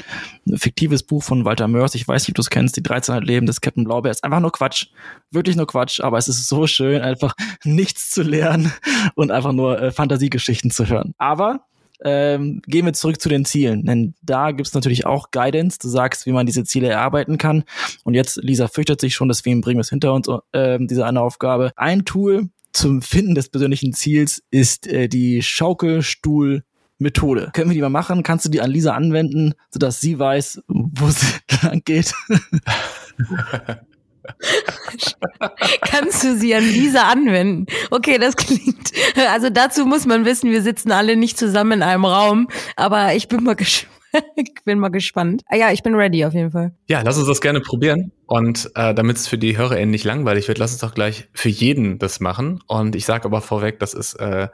fiktives 0.54 1.02
Buch 1.02 1.22
von 1.22 1.44
Walter 1.44 1.68
Mörs, 1.68 1.94
ich 1.94 2.06
weiß 2.06 2.22
nicht, 2.22 2.30
ob 2.30 2.36
du 2.36 2.42
es 2.42 2.50
kennst, 2.50 2.76
die 2.76 2.82
13 2.82 3.22
Leben 3.22 3.46
des 3.46 3.60
Captain 3.60 3.84
Blaubeer, 3.84 4.10
ist 4.10 4.22
einfach 4.22 4.40
nur 4.40 4.52
Quatsch, 4.52 4.86
wirklich 5.30 5.56
nur 5.56 5.66
Quatsch, 5.66 6.00
aber 6.00 6.18
es 6.18 6.28
ist 6.28 6.46
so 6.48 6.66
schön, 6.66 7.02
einfach 7.02 7.34
nichts 7.64 8.10
zu 8.10 8.22
lernen 8.22 8.72
und 9.14 9.30
einfach 9.30 9.52
nur 9.52 9.80
äh, 9.80 9.90
Fantasiegeschichten 9.90 10.70
zu 10.70 10.86
hören. 10.86 11.14
Aber 11.18 11.67
ähm, 12.04 12.62
gehen 12.66 12.86
wir 12.86 12.92
zurück 12.92 13.20
zu 13.20 13.28
den 13.28 13.44
Zielen. 13.44 13.84
Denn 13.84 14.14
da 14.22 14.52
gibt's 14.52 14.74
natürlich 14.74 15.06
auch 15.06 15.30
Guidance. 15.30 15.78
Du 15.80 15.88
sagst, 15.88 16.26
wie 16.26 16.32
man 16.32 16.46
diese 16.46 16.64
Ziele 16.64 16.88
erarbeiten 16.88 17.38
kann. 17.38 17.64
Und 18.04 18.14
jetzt, 18.14 18.36
Lisa 18.42 18.68
fürchtet 18.68 19.00
sich 19.00 19.14
schon, 19.14 19.28
deswegen 19.28 19.60
bringen 19.60 19.78
wir 19.78 19.82
es 19.82 19.90
hinter 19.90 20.12
uns, 20.12 20.28
äh, 20.52 20.78
diese 20.80 21.06
eine 21.06 21.20
Aufgabe. 21.20 21.72
Ein 21.76 22.04
Tool 22.04 22.48
zum 22.72 23.02
Finden 23.02 23.34
des 23.34 23.48
persönlichen 23.48 23.92
Ziels 23.92 24.42
ist 24.50 24.86
äh, 24.86 25.08
die 25.08 25.42
Schaukelstuhl 25.42 26.62
Methode. 26.98 27.50
Können 27.52 27.70
wir 27.70 27.74
die 27.74 27.80
mal 27.80 27.88
machen? 27.88 28.22
Kannst 28.22 28.44
du 28.44 28.50
die 28.50 28.60
an 28.60 28.70
Lisa 28.70 28.92
anwenden, 28.92 29.54
sodass 29.70 30.00
sie 30.00 30.18
weiß, 30.18 30.62
wo 30.66 31.08
sie 31.10 31.26
lang 31.62 31.82
geht? 31.84 32.12
Kannst 35.82 36.24
du 36.24 36.36
sie 36.36 36.54
an 36.54 36.64
Lisa 36.64 37.08
anwenden? 37.08 37.66
Okay, 37.90 38.18
das 38.18 38.36
klingt. 38.36 38.92
Also 39.30 39.50
dazu 39.50 39.86
muss 39.86 40.06
man 40.06 40.24
wissen, 40.24 40.50
wir 40.50 40.62
sitzen 40.62 40.92
alle 40.92 41.16
nicht 41.16 41.38
zusammen 41.38 41.72
in 41.72 41.82
einem 41.82 42.04
Raum, 42.04 42.48
aber 42.76 43.14
ich 43.14 43.28
bin 43.28 43.44
mal 43.44 43.56
gespannt. 43.56 43.94
ich 44.36 44.54
bin 44.64 44.78
mal 44.78 44.88
gespannt. 44.88 45.42
Ah 45.48 45.56
ja, 45.56 45.70
ich 45.70 45.82
bin 45.82 45.94
ready 45.94 46.24
auf 46.24 46.34
jeden 46.34 46.50
Fall. 46.50 46.72
Ja, 46.88 47.02
lass 47.02 47.18
uns 47.18 47.28
das 47.28 47.40
gerne 47.40 47.60
probieren. 47.60 48.12
Und 48.26 48.70
äh, 48.74 48.94
damit 48.94 49.16
es 49.16 49.28
für 49.28 49.38
die 49.38 49.56
HörerInnen 49.56 49.90
nicht 49.90 50.04
langweilig 50.04 50.48
wird, 50.48 50.58
lass 50.58 50.72
uns 50.72 50.80
doch 50.80 50.94
gleich 50.94 51.28
für 51.32 51.48
jeden 51.48 51.98
das 51.98 52.20
machen. 52.20 52.62
Und 52.66 52.96
ich 52.96 53.04
sage 53.04 53.24
aber 53.24 53.40
vorweg, 53.40 53.78
das 53.78 53.94
ist 53.94 54.14
äh, 54.14 54.48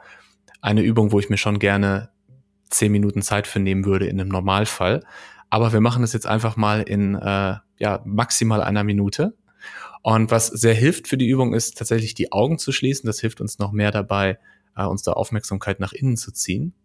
eine 0.61 0.81
Übung, 0.81 1.11
wo 1.11 1.19
ich 1.19 1.29
mir 1.29 1.37
schon 1.37 1.59
gerne 1.59 2.09
zehn 2.69 2.91
Minuten 2.91 3.21
Zeit 3.21 3.47
für 3.47 3.59
nehmen 3.59 3.85
würde 3.85 4.07
in 4.07 4.19
einem 4.19 4.29
Normalfall. 4.29 5.03
Aber 5.49 5.71
wir 5.73 5.81
machen 5.81 6.03
es 6.03 6.13
jetzt 6.13 6.27
einfach 6.27 6.57
mal 6.57 6.81
in 6.81 7.15
äh, 7.15 7.55
ja, 7.77 8.01
maximal 8.05 8.61
einer 8.61 8.83
Minute. 8.83 9.35
Und 10.05 10.29
was 10.29 10.45
sehr 10.45 10.75
hilft 10.75 11.07
für 11.07 11.17
die 11.17 11.27
Übung 11.27 11.55
ist 11.55 11.79
tatsächlich 11.79 12.13
die 12.13 12.31
Augen 12.31 12.59
zu 12.59 12.71
schließen. 12.71 13.07
Das 13.07 13.21
hilft 13.21 13.41
uns 13.41 13.57
noch 13.57 13.71
mehr 13.71 13.89
dabei, 13.89 14.37
äh, 14.75 14.85
unsere 14.85 15.17
Aufmerksamkeit 15.17 15.79
nach 15.79 15.93
innen 15.93 16.15
zu 16.15 16.31
ziehen. 16.31 16.75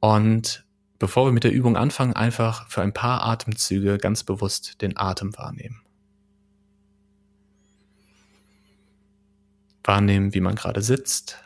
Und 0.00 0.66
bevor 0.98 1.24
wir 1.24 1.32
mit 1.32 1.44
der 1.44 1.52
Übung 1.52 1.78
anfangen, 1.78 2.12
einfach 2.12 2.68
für 2.68 2.82
ein 2.82 2.92
paar 2.92 3.24
Atemzüge 3.24 3.96
ganz 3.96 4.22
bewusst 4.22 4.82
den 4.82 4.98
Atem 4.98 5.34
wahrnehmen. 5.38 5.80
Wahrnehmen, 9.82 10.34
wie 10.34 10.42
man 10.42 10.56
gerade 10.56 10.82
sitzt. 10.82 11.42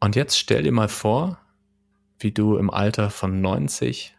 Und 0.00 0.16
jetzt 0.16 0.38
stell 0.38 0.64
dir 0.64 0.72
mal 0.72 0.88
vor, 0.88 1.38
wie 2.18 2.30
du 2.30 2.58
im 2.58 2.68
Alter 2.68 3.08
von 3.08 3.40
90 3.40 4.18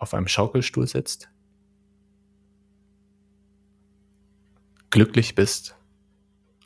auf 0.00 0.14
einem 0.14 0.26
Schaukelstuhl 0.26 0.86
sitzt, 0.86 1.30
glücklich 4.88 5.34
bist, 5.34 5.76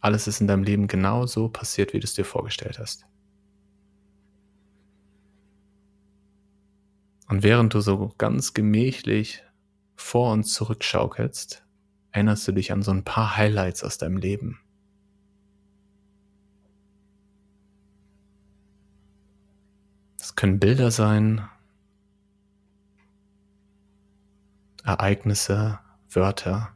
alles 0.01 0.29
ist 0.29 0.40
in 0.40 0.47
deinem 0.47 0.62
Leben 0.62 0.87
genau 0.87 1.27
so 1.27 1.49
passiert, 1.49 1.92
wie 1.92 1.99
du 1.99 2.05
es 2.05 2.14
dir 2.14 2.25
vorgestellt 2.25 2.79
hast. 2.79 3.07
Und 7.27 7.42
während 7.42 7.75
du 7.75 7.81
so 7.81 8.14
ganz 8.18 8.55
gemächlich 8.55 9.42
vor 9.97 10.33
und 10.33 10.44
zurück 10.44 10.85
schaukelst, 10.85 11.64
erinnerst 12.12 12.47
du 12.47 12.53
dich 12.53 12.70
an 12.70 12.83
so 12.83 12.92
ein 12.92 13.03
paar 13.03 13.37
Highlights 13.37 13.83
aus 13.83 13.99
deinem 13.99 14.18
Leben. 14.18 14.61
Das 20.18 20.37
können 20.37 20.61
Bilder 20.61 20.90
sein, 20.90 21.49
Ereignisse, 24.85 25.81
Wörter. 26.11 26.70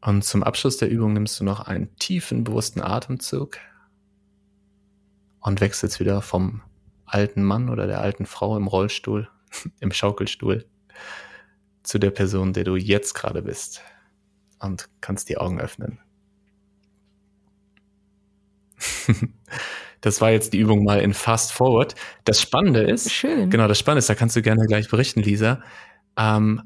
Und 0.00 0.22
zum 0.22 0.44
Abschluss 0.44 0.76
der 0.76 0.88
Übung 0.88 1.12
nimmst 1.14 1.40
du 1.40 1.44
noch 1.44 1.60
einen 1.60 1.94
tiefen, 1.96 2.44
bewussten 2.44 2.80
Atemzug 2.80 3.58
und 5.40 5.60
wechselst 5.60 5.98
wieder 5.98 6.22
vom 6.22 6.62
alten 7.04 7.42
Mann 7.42 7.68
oder 7.68 7.88
der 7.88 8.00
alten 8.00 8.26
Frau 8.26 8.56
im 8.56 8.68
Rollstuhl, 8.68 9.28
im 9.80 9.90
Schaukelstuhl, 9.90 10.64
zu 11.82 11.98
der 11.98 12.12
Person, 12.12 12.52
der 12.52 12.62
du 12.62 12.76
jetzt 12.76 13.14
gerade 13.14 13.42
bist. 13.42 13.82
Und 14.60 14.88
kannst 15.00 15.28
die 15.28 15.38
Augen 15.38 15.60
öffnen. 15.60 15.98
Das 20.06 20.20
war 20.20 20.30
jetzt 20.30 20.52
die 20.52 20.58
Übung 20.58 20.84
mal 20.84 21.00
in 21.00 21.14
Fast 21.14 21.52
Forward. 21.52 21.96
Das 22.22 22.40
Spannende 22.40 22.80
ist, 22.82 23.12
Schön. 23.12 23.50
genau, 23.50 23.66
das 23.66 23.80
Spannende 23.80 23.98
ist, 23.98 24.08
da 24.08 24.14
kannst 24.14 24.36
du 24.36 24.40
gerne 24.40 24.64
gleich 24.68 24.88
berichten, 24.88 25.20
Lisa. 25.20 25.60
Ähm, 26.16 26.62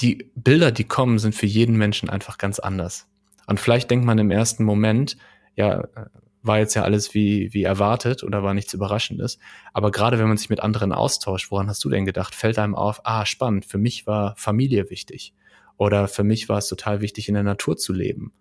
die 0.00 0.30
Bilder, 0.34 0.72
die 0.72 0.84
kommen, 0.84 1.18
sind 1.18 1.34
für 1.34 1.46
jeden 1.46 1.78
Menschen 1.78 2.10
einfach 2.10 2.36
ganz 2.36 2.58
anders. 2.58 3.08
Und 3.46 3.60
vielleicht 3.60 3.90
denkt 3.90 4.04
man 4.04 4.18
im 4.18 4.30
ersten 4.30 4.62
Moment, 4.62 5.16
ja, 5.54 5.84
war 6.42 6.58
jetzt 6.58 6.74
ja 6.74 6.82
alles 6.82 7.14
wie, 7.14 7.48
wie 7.54 7.62
erwartet 7.62 8.22
oder 8.22 8.42
war 8.42 8.52
nichts 8.52 8.74
Überraschendes. 8.74 9.38
Aber 9.72 9.90
gerade 9.90 10.18
wenn 10.18 10.28
man 10.28 10.36
sich 10.36 10.50
mit 10.50 10.60
anderen 10.60 10.92
austauscht, 10.92 11.50
woran 11.50 11.68
hast 11.68 11.82
du 11.82 11.88
denn 11.88 12.04
gedacht? 12.04 12.34
Fällt 12.34 12.58
einem 12.58 12.74
auf, 12.74 13.00
ah, 13.04 13.24
spannend, 13.24 13.64
für 13.64 13.78
mich 13.78 14.06
war 14.06 14.34
Familie 14.36 14.90
wichtig. 14.90 15.32
Oder 15.78 16.08
für 16.08 16.24
mich 16.24 16.50
war 16.50 16.58
es 16.58 16.68
total 16.68 17.00
wichtig, 17.00 17.28
in 17.28 17.34
der 17.34 17.42
Natur 17.42 17.78
zu 17.78 17.94
leben. 17.94 18.34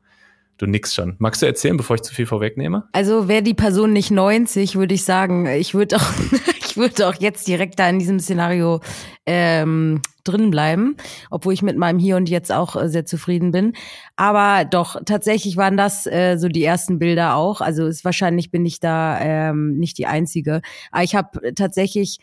Du 0.58 0.68
nix 0.68 0.94
schon. 0.94 1.16
Magst 1.20 1.42
du 1.42 1.46
erzählen, 1.46 1.76
bevor 1.76 1.98
ich 1.98 2.02
zu 2.04 2.14
viel 2.14 2.26
vorwegnehme? 2.26 2.88
Also 2.94 3.28
wäre 3.28 3.44
die 3.44 3.54
Person 3.54 3.92
nicht 3.92 4.10
90, 4.10 4.78
würde 4.78 4.94
ich 4.96 5.04
sagen, 5.04 5.48
ich 5.48 5.74
würde 5.74 5.98
auch, 5.98 6.10
ich 6.60 6.78
würde 6.78 7.08
auch 7.08 7.16
jetzt 7.16 7.48
direkt 7.48 7.78
da 7.78 7.90
in 7.90 8.00
diesem 8.00 8.22
Szenario 8.22 8.80
ähm, 9.26 10.02
drin 10.24 10.52
bleiben, 10.52 10.96
obwohl 11.30 11.54
ich 11.54 11.62
mit 11.62 11.78
meinem 11.78 12.00
Hier 12.00 12.16
und 12.16 12.30
Jetzt 12.30 12.54
auch 12.54 12.76
äh, 12.76 12.88
sehr 12.88 13.06
zufrieden 13.06 13.52
bin. 13.52 13.74
Aber 14.16 14.64
doch, 14.64 14.96
tatsächlich 15.06 15.58
waren 15.58 15.76
das 15.76 16.06
äh, 16.06 16.38
so 16.38 16.48
die 16.48 16.64
ersten 16.64 17.00
Bilder 17.00 17.36
auch. 17.36 17.60
Also 17.60 17.86
ist 17.86 18.06
wahrscheinlich 18.06 18.50
bin 18.50 18.66
ich 18.66 18.80
da 18.80 19.20
ähm, 19.20 19.78
nicht 19.78 19.98
die 19.98 20.08
Einzige. 20.08 20.62
Aber 20.92 21.04
ich 21.04 21.16
habe 21.16 21.54
tatsächlich 21.54 22.20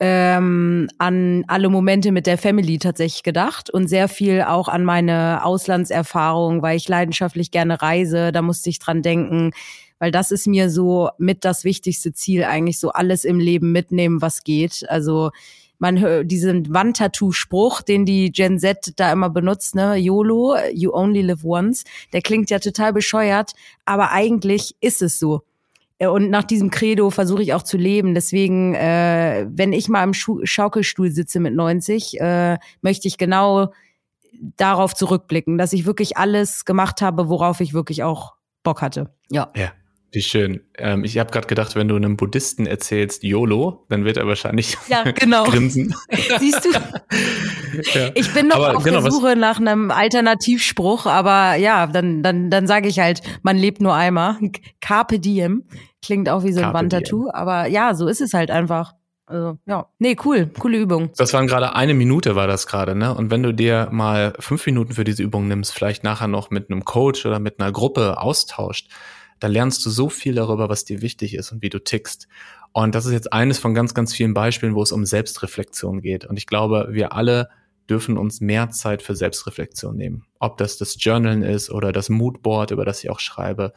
ähm, 0.00 0.88
an 0.98 1.44
alle 1.46 1.68
Momente 1.68 2.10
mit 2.12 2.26
der 2.26 2.38
Family 2.38 2.78
tatsächlich 2.78 3.22
gedacht 3.22 3.70
und 3.70 3.88
sehr 3.88 4.08
viel 4.08 4.42
auch 4.42 4.68
an 4.68 4.84
meine 4.84 5.44
Auslandserfahrung, 5.44 6.62
weil 6.62 6.76
ich 6.76 6.88
leidenschaftlich 6.88 7.50
gerne 7.50 7.80
reise. 7.82 8.32
Da 8.32 8.42
musste 8.42 8.70
ich 8.70 8.78
dran 8.78 9.02
denken, 9.02 9.52
weil 9.98 10.10
das 10.10 10.32
ist 10.32 10.48
mir 10.48 10.70
so 10.70 11.10
mit 11.18 11.44
das 11.44 11.62
wichtigste 11.62 12.12
Ziel 12.12 12.42
eigentlich 12.42 12.80
so 12.80 12.90
alles 12.90 13.24
im 13.24 13.38
Leben 13.38 13.70
mitnehmen, 13.70 14.20
was 14.20 14.42
geht. 14.42 14.84
Also 14.88 15.30
man 15.78 16.00
hört 16.00 16.30
diesen 16.30 16.72
Wandtattoo-Spruch, 16.72 17.82
den 17.82 18.04
die 18.06 18.30
Gen 18.30 18.58
Z 18.58 18.94
da 18.96 19.12
immer 19.12 19.30
benutzt, 19.30 19.74
ne, 19.74 19.96
YOLO, 19.96 20.56
you 20.72 20.92
only 20.92 21.22
live 21.22 21.44
once, 21.44 21.84
der 22.12 22.22
klingt 22.22 22.50
ja 22.50 22.60
total 22.60 22.92
bescheuert, 22.92 23.52
aber 23.84 24.12
eigentlich 24.12 24.76
ist 24.80 25.02
es 25.02 25.18
so. 25.18 25.42
Äh, 26.02 26.08
und 26.08 26.30
nach 26.30 26.44
diesem 26.44 26.70
Credo 26.70 27.10
versuche 27.10 27.42
ich 27.42 27.54
auch 27.54 27.62
zu 27.62 27.76
leben. 27.76 28.14
Deswegen, 28.14 28.74
äh, 28.74 29.46
wenn 29.48 29.72
ich 29.72 29.88
mal 29.88 30.02
im 30.04 30.14
Schu 30.14 30.40
Schaukelstuhl 30.44 31.10
sitze 31.10 31.40
mit 31.40 31.54
90, 31.54 32.20
äh, 32.20 32.58
möchte 32.82 33.08
ich 33.08 33.18
genau 33.18 33.72
darauf 34.56 34.94
zurückblicken, 34.94 35.58
dass 35.58 35.72
ich 35.72 35.86
wirklich 35.86 36.16
alles 36.16 36.64
gemacht 36.64 37.00
habe, 37.02 37.28
worauf 37.28 37.60
ich 37.60 37.74
wirklich 37.74 38.02
auch 38.02 38.34
Bock 38.64 38.82
hatte. 38.82 39.14
Ja. 39.30 39.50
Ja. 39.56 39.72
Wie 40.14 40.20
schön. 40.20 40.60
Ähm, 40.76 41.04
ich 41.04 41.16
habe 41.16 41.30
gerade 41.30 41.46
gedacht, 41.46 41.74
wenn 41.74 41.88
du 41.88 41.96
einem 41.96 42.18
Buddhisten 42.18 42.66
erzählst 42.66 43.22
YOLO, 43.22 43.86
dann 43.88 44.04
wird 44.04 44.18
er 44.18 44.26
wahrscheinlich 44.26 44.76
ja, 44.88 45.04
genau. 45.04 45.44
grinsen. 45.48 45.94
Siehst 46.38 46.66
du? 46.66 46.68
ja. 47.94 48.10
Ich 48.14 48.32
bin 48.32 48.48
noch 48.48 48.56
aber 48.56 48.76
auf 48.76 48.84
genau, 48.84 49.00
der 49.00 49.10
Suche 49.10 49.36
nach 49.36 49.58
einem 49.58 49.90
Alternativspruch, 49.90 51.06
aber 51.06 51.56
ja, 51.56 51.86
dann, 51.86 52.22
dann, 52.22 52.50
dann 52.50 52.66
sage 52.66 52.88
ich 52.88 52.98
halt, 52.98 53.20
man 53.42 53.56
lebt 53.56 53.80
nur 53.80 53.94
einmal. 53.94 54.38
Carpe 54.80 55.18
diem. 55.18 55.64
Klingt 56.02 56.28
auch 56.28 56.42
wie 56.42 56.52
so 56.52 56.60
ein 56.60 56.72
Wandtattoo, 56.72 57.30
aber 57.32 57.66
ja, 57.66 57.94
so 57.94 58.08
ist 58.08 58.20
es 58.20 58.34
halt 58.34 58.50
einfach. 58.50 58.94
Also, 59.26 59.58
ja. 59.66 59.86
Nee, 59.98 60.16
cool. 60.24 60.50
Coole 60.58 60.78
Übung. 60.78 61.10
Das 61.16 61.32
waren 61.32 61.46
gerade 61.46 61.74
eine 61.74 61.94
Minute, 61.94 62.34
war 62.34 62.46
das 62.46 62.66
gerade, 62.66 62.94
ne? 62.94 63.14
Und 63.14 63.30
wenn 63.30 63.42
du 63.42 63.54
dir 63.54 63.88
mal 63.92 64.34
fünf 64.38 64.66
Minuten 64.66 64.94
für 64.94 65.04
diese 65.04 65.22
Übung 65.22 65.48
nimmst, 65.48 65.72
vielleicht 65.72 66.04
nachher 66.04 66.28
noch 66.28 66.50
mit 66.50 66.70
einem 66.70 66.84
Coach 66.84 67.24
oder 67.24 67.38
mit 67.38 67.60
einer 67.60 67.72
Gruppe 67.72 68.20
austauscht, 68.20 68.88
da 69.38 69.46
lernst 69.46 69.84
du 69.86 69.90
so 69.90 70.08
viel 70.08 70.34
darüber, 70.34 70.68
was 70.68 70.84
dir 70.84 71.02
wichtig 71.02 71.34
ist 71.34 71.50
und 71.50 71.62
wie 71.62 71.70
du 71.70 71.82
tickst. 71.82 72.28
Und 72.72 72.94
das 72.94 73.06
ist 73.06 73.12
jetzt 73.12 73.32
eines 73.32 73.58
von 73.58 73.74
ganz, 73.74 73.94
ganz 73.94 74.14
vielen 74.14 74.34
Beispielen, 74.34 74.74
wo 74.74 74.82
es 74.82 74.92
um 74.92 75.04
Selbstreflexion 75.04 76.00
geht. 76.00 76.24
Und 76.24 76.36
ich 76.36 76.46
glaube, 76.46 76.88
wir 76.90 77.12
alle 77.12 77.48
dürfen 77.88 78.16
uns 78.16 78.40
mehr 78.40 78.70
Zeit 78.70 79.02
für 79.02 79.16
Selbstreflexion 79.16 79.96
nehmen. 79.96 80.24
Ob 80.38 80.56
das 80.56 80.78
das 80.78 80.96
Journalen 80.98 81.42
ist 81.42 81.70
oder 81.70 81.92
das 81.92 82.08
Moodboard, 82.08 82.70
über 82.70 82.84
das 82.84 83.02
ich 83.02 83.10
auch 83.10 83.20
schreibe 83.20 83.72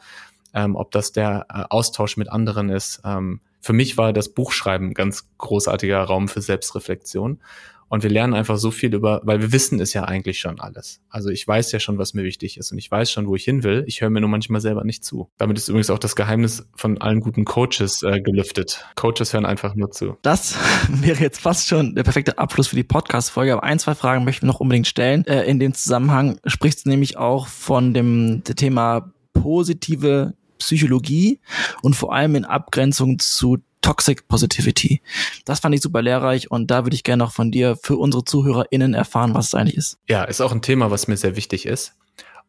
ähm, 0.56 0.74
ob 0.74 0.90
das 0.90 1.12
der 1.12 1.46
äh, 1.50 1.64
Austausch 1.68 2.16
mit 2.16 2.30
anderen 2.30 2.70
ist. 2.70 3.02
Ähm, 3.04 3.40
für 3.60 3.74
mich 3.74 3.98
war 3.98 4.12
das 4.12 4.30
Buchschreiben 4.30 4.94
ganz 4.94 5.28
großartiger 5.38 6.02
Raum 6.02 6.28
für 6.28 6.40
Selbstreflexion. 6.40 7.40
Und 7.88 8.02
wir 8.02 8.10
lernen 8.10 8.34
einfach 8.34 8.56
so 8.56 8.70
viel 8.70 8.94
über, 8.94 9.20
weil 9.24 9.40
wir 9.40 9.52
wissen 9.52 9.80
es 9.80 9.92
ja 9.92 10.04
eigentlich 10.04 10.38
schon 10.38 10.60
alles. 10.60 11.00
Also 11.08 11.30
ich 11.30 11.46
weiß 11.46 11.70
ja 11.72 11.78
schon, 11.78 11.98
was 11.98 12.14
mir 12.14 12.24
wichtig 12.24 12.58
ist 12.58 12.72
und 12.72 12.78
ich 12.78 12.90
weiß 12.90 13.10
schon, 13.10 13.26
wo 13.28 13.36
ich 13.36 13.44
hin 13.44 13.62
will. 13.62 13.84
Ich 13.86 14.00
höre 14.00 14.10
mir 14.10 14.20
nur 14.20 14.30
manchmal 14.30 14.60
selber 14.60 14.84
nicht 14.84 15.04
zu. 15.04 15.30
Damit 15.38 15.56
ist 15.58 15.68
übrigens 15.68 15.90
auch 15.90 15.98
das 15.98 16.16
Geheimnis 16.16 16.66
von 16.74 17.00
allen 17.00 17.20
guten 17.20 17.44
Coaches 17.44 18.02
äh, 18.02 18.20
gelüftet. 18.20 18.84
Coaches 18.96 19.32
hören 19.32 19.46
einfach 19.46 19.74
nur 19.74 19.90
zu. 19.90 20.16
Das 20.22 20.56
wäre 20.88 21.20
jetzt 21.20 21.40
fast 21.40 21.68
schon 21.68 21.94
der 21.94 22.02
perfekte 22.02 22.38
Abschluss 22.38 22.68
für 22.68 22.76
die 22.76 22.84
Podcast-Folge. 22.84 23.52
Aber 23.52 23.62
ein, 23.62 23.78
zwei 23.78 23.94
Fragen 23.94 24.24
möchten 24.24 24.42
wir 24.42 24.48
noch 24.48 24.60
unbedingt 24.60 24.86
stellen. 24.86 25.24
Äh, 25.26 25.44
in 25.44 25.60
dem 25.60 25.74
Zusammenhang 25.74 26.38
sprichst 26.44 26.86
du 26.86 26.90
nämlich 26.90 27.16
auch 27.16 27.46
von 27.46 27.94
dem 27.94 28.42
Thema 28.44 29.12
positive 29.32 30.34
Psychologie 30.58 31.40
und 31.82 31.94
vor 31.94 32.14
allem 32.14 32.34
in 32.34 32.44
Abgrenzung 32.44 33.18
zu 33.18 33.58
Toxic 33.86 34.26
Positivity. 34.26 35.00
Das 35.44 35.60
fand 35.60 35.72
ich 35.76 35.80
super 35.80 36.02
lehrreich 36.02 36.50
und 36.50 36.72
da 36.72 36.84
würde 36.84 36.96
ich 36.96 37.04
gerne 37.04 37.22
noch 37.22 37.30
von 37.30 37.52
dir 37.52 37.78
für 37.80 37.96
unsere 37.96 38.24
ZuhörerInnen 38.24 38.94
erfahren, 38.94 39.32
was 39.32 39.46
es 39.46 39.54
eigentlich 39.54 39.76
ist. 39.76 39.98
Ja, 40.08 40.24
ist 40.24 40.40
auch 40.40 40.50
ein 40.50 40.60
Thema, 40.60 40.90
was 40.90 41.06
mir 41.06 41.16
sehr 41.16 41.36
wichtig 41.36 41.66
ist. 41.66 41.94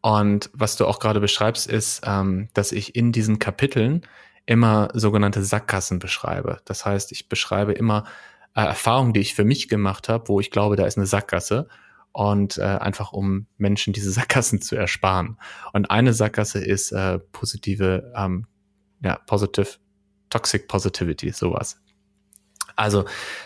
Und 0.00 0.50
was 0.52 0.74
du 0.74 0.84
auch 0.84 0.98
gerade 0.98 1.20
beschreibst, 1.20 1.68
ist, 1.68 2.02
ähm, 2.04 2.48
dass 2.54 2.72
ich 2.72 2.96
in 2.96 3.12
diesen 3.12 3.38
Kapiteln 3.38 4.04
immer 4.46 4.88
sogenannte 4.94 5.44
Sackgassen 5.44 6.00
beschreibe. 6.00 6.58
Das 6.64 6.84
heißt, 6.84 7.12
ich 7.12 7.28
beschreibe 7.28 7.72
immer 7.72 8.02
äh, 8.56 8.62
Erfahrungen, 8.62 9.12
die 9.12 9.20
ich 9.20 9.36
für 9.36 9.44
mich 9.44 9.68
gemacht 9.68 10.08
habe, 10.08 10.26
wo 10.26 10.40
ich 10.40 10.50
glaube, 10.50 10.74
da 10.74 10.86
ist 10.86 10.96
eine 10.96 11.06
Sackgasse 11.06 11.68
und 12.10 12.58
äh, 12.58 12.62
einfach 12.62 13.12
um 13.12 13.46
Menschen 13.58 13.92
diese 13.92 14.10
Sackgassen 14.18 14.60
zu 14.60 14.74
ersparen. 14.74 15.38
Und 15.72 15.88
eine 15.88 16.14
Sackgasse 16.14 16.58
ist 16.58 16.90
äh, 16.90 17.20
positive, 17.30 18.12
ähm, 18.16 18.46
ja, 19.04 19.20
positive, 19.26 19.78
toxic 20.30 20.68
positivity, 20.68 21.30
sowas. 21.30 21.80
Also 22.76 23.04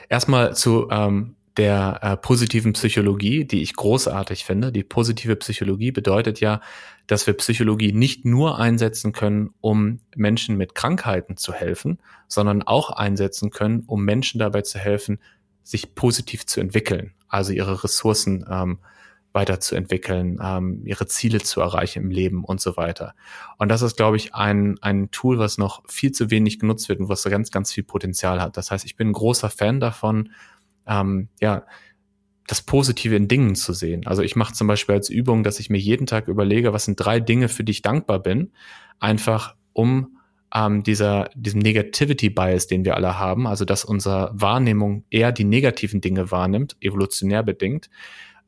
erstmal 0.08 0.54
zu 0.54 0.88
ähm, 0.90 1.36
der 1.56 1.98
äh, 2.02 2.16
positiven 2.16 2.72
Psychologie, 2.72 3.44
die 3.44 3.62
ich 3.62 3.74
großartig 3.74 4.44
finde. 4.44 4.72
Die 4.72 4.84
positive 4.84 5.36
Psychologie 5.36 5.90
bedeutet 5.90 6.40
ja, 6.40 6.60
dass 7.06 7.26
wir 7.26 7.34
Psychologie 7.34 7.92
nicht 7.92 8.24
nur 8.24 8.58
einsetzen 8.58 9.12
können, 9.12 9.50
um 9.60 10.00
Menschen 10.16 10.56
mit 10.56 10.74
Krankheiten 10.74 11.36
zu 11.36 11.52
helfen, 11.52 11.98
sondern 12.26 12.62
auch 12.62 12.90
einsetzen 12.90 13.50
können, 13.50 13.84
um 13.86 14.04
Menschen 14.04 14.38
dabei 14.38 14.62
zu 14.62 14.78
helfen, 14.78 15.18
sich 15.62 15.94
positiv 15.94 16.46
zu 16.46 16.60
entwickeln, 16.60 17.12
also 17.28 17.52
ihre 17.52 17.84
Ressourcen 17.84 18.44
ähm, 18.50 18.78
weiterzuentwickeln, 19.32 20.38
ähm, 20.42 20.82
ihre 20.84 21.06
Ziele 21.06 21.40
zu 21.40 21.60
erreichen 21.60 22.04
im 22.04 22.10
Leben 22.10 22.44
und 22.44 22.60
so 22.60 22.76
weiter. 22.76 23.14
Und 23.58 23.68
das 23.68 23.82
ist, 23.82 23.96
glaube 23.96 24.16
ich, 24.16 24.34
ein, 24.34 24.78
ein 24.82 25.10
Tool, 25.10 25.38
was 25.38 25.58
noch 25.58 25.82
viel 25.88 26.12
zu 26.12 26.30
wenig 26.30 26.58
genutzt 26.58 26.88
wird 26.88 27.00
und 27.00 27.08
was 27.08 27.24
ganz, 27.24 27.50
ganz 27.50 27.72
viel 27.72 27.84
Potenzial 27.84 28.40
hat. 28.40 28.56
Das 28.56 28.70
heißt, 28.70 28.84
ich 28.84 28.96
bin 28.96 29.08
ein 29.08 29.14
großer 29.14 29.50
Fan 29.50 29.80
davon, 29.80 30.30
ähm, 30.86 31.28
ja, 31.40 31.64
das 32.46 32.60
Positive 32.60 33.14
in 33.14 33.28
Dingen 33.28 33.54
zu 33.54 33.72
sehen. 33.72 34.06
Also 34.06 34.22
ich 34.22 34.36
mache 34.36 34.52
zum 34.52 34.66
Beispiel 34.66 34.96
als 34.96 35.08
Übung, 35.08 35.42
dass 35.44 35.60
ich 35.60 35.70
mir 35.70 35.78
jeden 35.78 36.06
Tag 36.06 36.28
überlege, 36.28 36.72
was 36.72 36.84
sind 36.84 36.96
drei 36.96 37.20
Dinge, 37.20 37.48
für 37.48 37.64
die 37.64 37.72
ich 37.72 37.82
dankbar 37.82 38.18
bin, 38.18 38.52
einfach 38.98 39.54
um 39.72 40.18
ähm, 40.54 40.82
dieser, 40.82 41.30
diesem 41.34 41.60
Negativity-Bias, 41.60 42.66
den 42.66 42.84
wir 42.84 42.96
alle 42.96 43.18
haben, 43.18 43.46
also 43.46 43.64
dass 43.64 43.84
unsere 43.84 44.30
Wahrnehmung 44.34 45.04
eher 45.10 45.32
die 45.32 45.44
negativen 45.44 46.00
Dinge 46.00 46.30
wahrnimmt, 46.30 46.76
evolutionär 46.80 47.42
bedingt, 47.42 47.88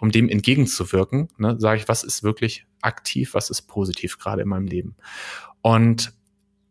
um 0.04 0.10
dem 0.10 0.28
entgegenzuwirken, 0.28 1.28
ne, 1.38 1.56
sage 1.58 1.80
ich, 1.80 1.88
was 1.88 2.04
ist 2.04 2.22
wirklich 2.22 2.66
aktiv, 2.82 3.32
was 3.32 3.48
ist 3.48 3.62
positiv 3.62 4.18
gerade 4.18 4.42
in 4.42 4.48
meinem 4.48 4.66
Leben. 4.66 4.96
Und 5.62 6.12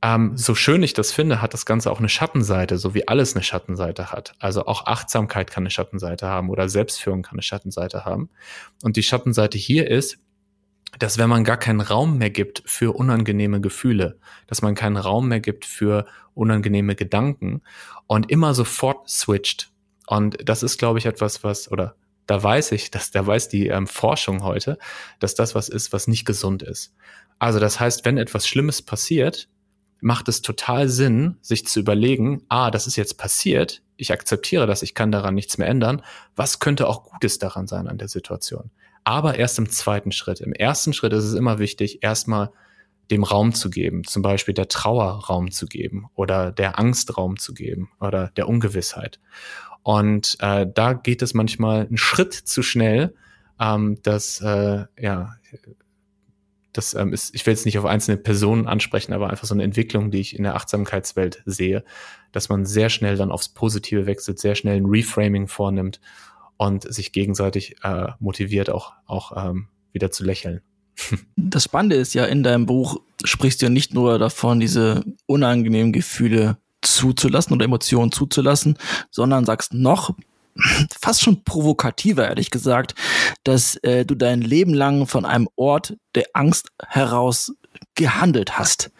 ähm, 0.03 0.37
so 0.37 0.53
schön 0.53 0.83
ich 0.83 0.93
das 0.93 1.11
finde, 1.11 1.41
hat 1.41 1.55
das 1.55 1.65
Ganze 1.65 1.91
auch 1.91 1.97
eine 1.97 2.09
Schattenseite, 2.09 2.77
so 2.77 2.93
wie 2.93 3.07
alles 3.07 3.35
eine 3.35 3.43
Schattenseite 3.43 4.11
hat. 4.11 4.35
Also 4.37 4.67
auch 4.67 4.85
Achtsamkeit 4.85 5.49
kann 5.49 5.63
eine 5.63 5.71
Schattenseite 5.71 6.27
haben 6.27 6.51
oder 6.51 6.69
Selbstführung 6.69 7.23
kann 7.23 7.33
eine 7.33 7.41
Schattenseite 7.41 8.05
haben. 8.05 8.29
Und 8.83 8.97
die 8.97 9.03
Schattenseite 9.03 9.57
hier 9.57 9.89
ist, 9.89 10.19
dass 10.99 11.17
wenn 11.17 11.29
man 11.29 11.43
gar 11.43 11.57
keinen 11.57 11.81
Raum 11.81 12.19
mehr 12.19 12.29
gibt 12.29 12.61
für 12.67 12.95
unangenehme 12.95 13.61
Gefühle, 13.61 14.19
dass 14.45 14.61
man 14.61 14.75
keinen 14.75 14.97
Raum 14.97 15.27
mehr 15.27 15.39
gibt 15.39 15.65
für 15.65 16.05
unangenehme 16.35 16.93
Gedanken 16.93 17.63
und 18.05 18.29
immer 18.29 18.53
sofort 18.53 19.09
switcht. 19.09 19.71
Und 20.05 20.37
das 20.47 20.61
ist, 20.61 20.77
glaube 20.77 20.99
ich, 20.99 21.07
etwas, 21.07 21.43
was, 21.43 21.71
oder 21.71 21.95
da 22.25 22.41
weiß 22.41 22.71
ich, 22.71 22.91
dass 22.91 23.11
da 23.11 23.25
weiß 23.25 23.49
die 23.49 23.67
ähm, 23.67 23.87
Forschung 23.87 24.43
heute, 24.43 24.77
dass 25.19 25.35
das 25.35 25.55
was 25.55 25.69
ist, 25.69 25.93
was 25.93 26.07
nicht 26.07 26.25
gesund 26.25 26.63
ist. 26.63 26.93
Also 27.39 27.59
das 27.59 27.79
heißt, 27.79 28.05
wenn 28.05 28.17
etwas 28.17 28.47
Schlimmes 28.47 28.81
passiert, 28.81 29.49
macht 29.99 30.27
es 30.27 30.41
total 30.41 30.89
Sinn, 30.89 31.37
sich 31.41 31.65
zu 31.65 31.79
überlegen, 31.79 32.43
ah, 32.49 32.71
das 32.71 32.87
ist 32.87 32.95
jetzt 32.95 33.17
passiert, 33.17 33.81
ich 33.95 34.11
akzeptiere 34.11 34.67
das, 34.67 34.81
ich 34.81 34.95
kann 34.95 35.11
daran 35.11 35.35
nichts 35.35 35.57
mehr 35.57 35.67
ändern. 35.67 36.01
Was 36.35 36.59
könnte 36.59 36.87
auch 36.87 37.03
Gutes 37.03 37.39
daran 37.39 37.67
sein 37.67 37.87
an 37.87 37.97
der 37.97 38.07
Situation? 38.07 38.71
Aber 39.03 39.35
erst 39.37 39.59
im 39.59 39.69
zweiten 39.69 40.11
Schritt. 40.11 40.41
Im 40.41 40.53
ersten 40.53 40.93
Schritt 40.93 41.13
ist 41.13 41.25
es 41.25 41.33
immer 41.33 41.59
wichtig, 41.59 42.03
erstmal 42.03 42.51
dem 43.11 43.23
Raum 43.23 43.53
zu 43.53 43.69
geben, 43.69 44.03
zum 44.05 44.21
Beispiel 44.21 44.53
der 44.53 44.69
Trauer 44.69 45.25
Raum 45.25 45.51
zu 45.51 45.67
geben 45.67 46.07
oder 46.15 46.51
der 46.51 46.79
Angst 46.79 47.17
Raum 47.17 47.37
zu 47.37 47.53
geben 47.53 47.91
oder 47.99 48.29
der 48.29 48.47
Ungewissheit. 48.47 49.19
Und 49.83 50.37
äh, 50.39 50.65
da 50.73 50.93
geht 50.93 51.21
es 51.21 51.33
manchmal 51.33 51.87
einen 51.87 51.97
Schritt 51.97 52.33
zu 52.33 52.63
schnell, 52.63 53.13
ähm, 53.59 53.97
dass 54.01 54.41
äh, 54.41 54.85
ja 54.99 55.35
das 56.73 56.95
ähm, 56.95 57.13
ist, 57.13 57.33
ich 57.33 57.45
will 57.45 57.53
jetzt 57.53 57.65
nicht 57.65 57.77
auf 57.77 57.85
einzelne 57.85 58.17
Personen 58.17 58.67
ansprechen, 58.67 59.13
aber 59.13 59.29
einfach 59.29 59.45
so 59.45 59.53
eine 59.53 59.63
Entwicklung, 59.63 60.11
die 60.11 60.19
ich 60.19 60.35
in 60.35 60.43
der 60.43 60.55
Achtsamkeitswelt 60.55 61.43
sehe, 61.45 61.83
dass 62.31 62.49
man 62.49 62.65
sehr 62.65 62.89
schnell 62.89 63.15
dann 63.15 63.31
aufs 63.31 63.49
Positive 63.49 64.05
wechselt, 64.05 64.39
sehr 64.39 64.55
schnell 64.55 64.77
ein 64.77 64.87
Reframing 64.87 65.47
vornimmt 65.47 66.01
und 66.57 66.91
sich 66.91 67.11
gegenseitig 67.11 67.75
äh, 67.83 68.07
motiviert, 68.19 68.69
auch, 68.69 68.93
auch 69.05 69.49
ähm, 69.49 69.67
wieder 69.93 70.11
zu 70.11 70.23
lächeln. 70.23 70.61
Das 71.35 71.65
Spannende 71.65 71.97
ist 71.97 72.15
ja, 72.15 72.25
in 72.25 72.41
deinem 72.41 72.65
Buch 72.65 72.99
sprichst 73.23 73.61
du 73.61 73.67
ja 73.67 73.69
nicht 73.69 73.93
nur 73.93 74.17
davon, 74.17 74.59
diese 74.59 75.03
unangenehmen 75.27 75.93
Gefühle 75.93 76.57
zuzulassen 76.83 77.53
oder 77.53 77.65
Emotionen 77.65 78.11
zuzulassen, 78.11 78.77
sondern 79.09 79.45
sagst 79.45 79.73
noch 79.73 80.13
fast 81.01 81.21
schon 81.21 81.43
provokativer, 81.43 82.27
ehrlich 82.27 82.51
gesagt, 82.51 82.95
dass 83.43 83.75
äh, 83.77 84.05
du 84.05 84.15
dein 84.15 84.41
Leben 84.41 84.73
lang 84.73 85.07
von 85.07 85.25
einem 85.25 85.49
Ort 85.55 85.95
der 86.15 86.25
Angst 86.33 86.69
heraus 86.87 87.53
gehandelt 87.95 88.57
hast. 88.57 88.91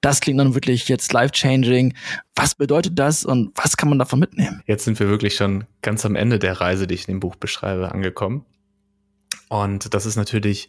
Das 0.00 0.20
klingt 0.20 0.38
dann 0.38 0.54
wirklich 0.54 0.88
jetzt 0.88 1.12
life-changing. 1.12 1.94
Was 2.34 2.54
bedeutet 2.54 2.98
das 2.98 3.24
und 3.24 3.52
was 3.54 3.76
kann 3.76 3.88
man 3.88 3.98
davon 3.98 4.20
mitnehmen? 4.20 4.62
Jetzt 4.66 4.84
sind 4.84 5.00
wir 5.00 5.08
wirklich 5.08 5.34
schon 5.34 5.64
ganz 5.82 6.04
am 6.04 6.14
Ende 6.14 6.38
der 6.38 6.60
Reise, 6.60 6.86
die 6.86 6.94
ich 6.94 7.08
in 7.08 7.14
dem 7.14 7.20
Buch 7.20 7.36
beschreibe, 7.36 7.90
angekommen. 7.90 8.44
Und 9.48 9.94
das 9.94 10.06
ist 10.06 10.16
natürlich 10.16 10.68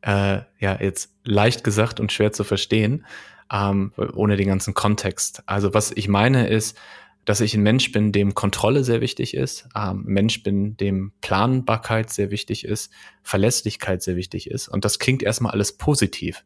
äh, 0.00 0.40
ja 0.58 0.80
jetzt 0.80 1.10
leicht 1.24 1.62
gesagt 1.62 2.00
und 2.00 2.10
schwer 2.10 2.32
zu 2.32 2.42
verstehen 2.42 3.04
ähm, 3.52 3.92
ohne 4.14 4.36
den 4.36 4.48
ganzen 4.48 4.74
Kontext. 4.74 5.42
Also 5.46 5.74
was 5.74 5.92
ich 5.92 6.08
meine 6.08 6.48
ist, 6.48 6.76
dass 7.24 7.40
ich 7.40 7.54
ein 7.54 7.62
Mensch 7.62 7.90
bin, 7.92 8.12
dem 8.12 8.34
Kontrolle 8.34 8.84
sehr 8.84 9.00
wichtig 9.00 9.34
ist, 9.34 9.68
ähm, 9.74 10.02
Mensch 10.04 10.42
bin, 10.42 10.76
dem 10.76 11.12
Planbarkeit 11.20 12.10
sehr 12.10 12.30
wichtig 12.30 12.64
ist, 12.64 12.92
Verlässlichkeit 13.22 14.02
sehr 14.02 14.16
wichtig 14.16 14.50
ist. 14.50 14.68
Und 14.68 14.84
das 14.84 14.98
klingt 14.98 15.22
erstmal 15.22 15.52
alles 15.52 15.76
positiv. 15.76 16.44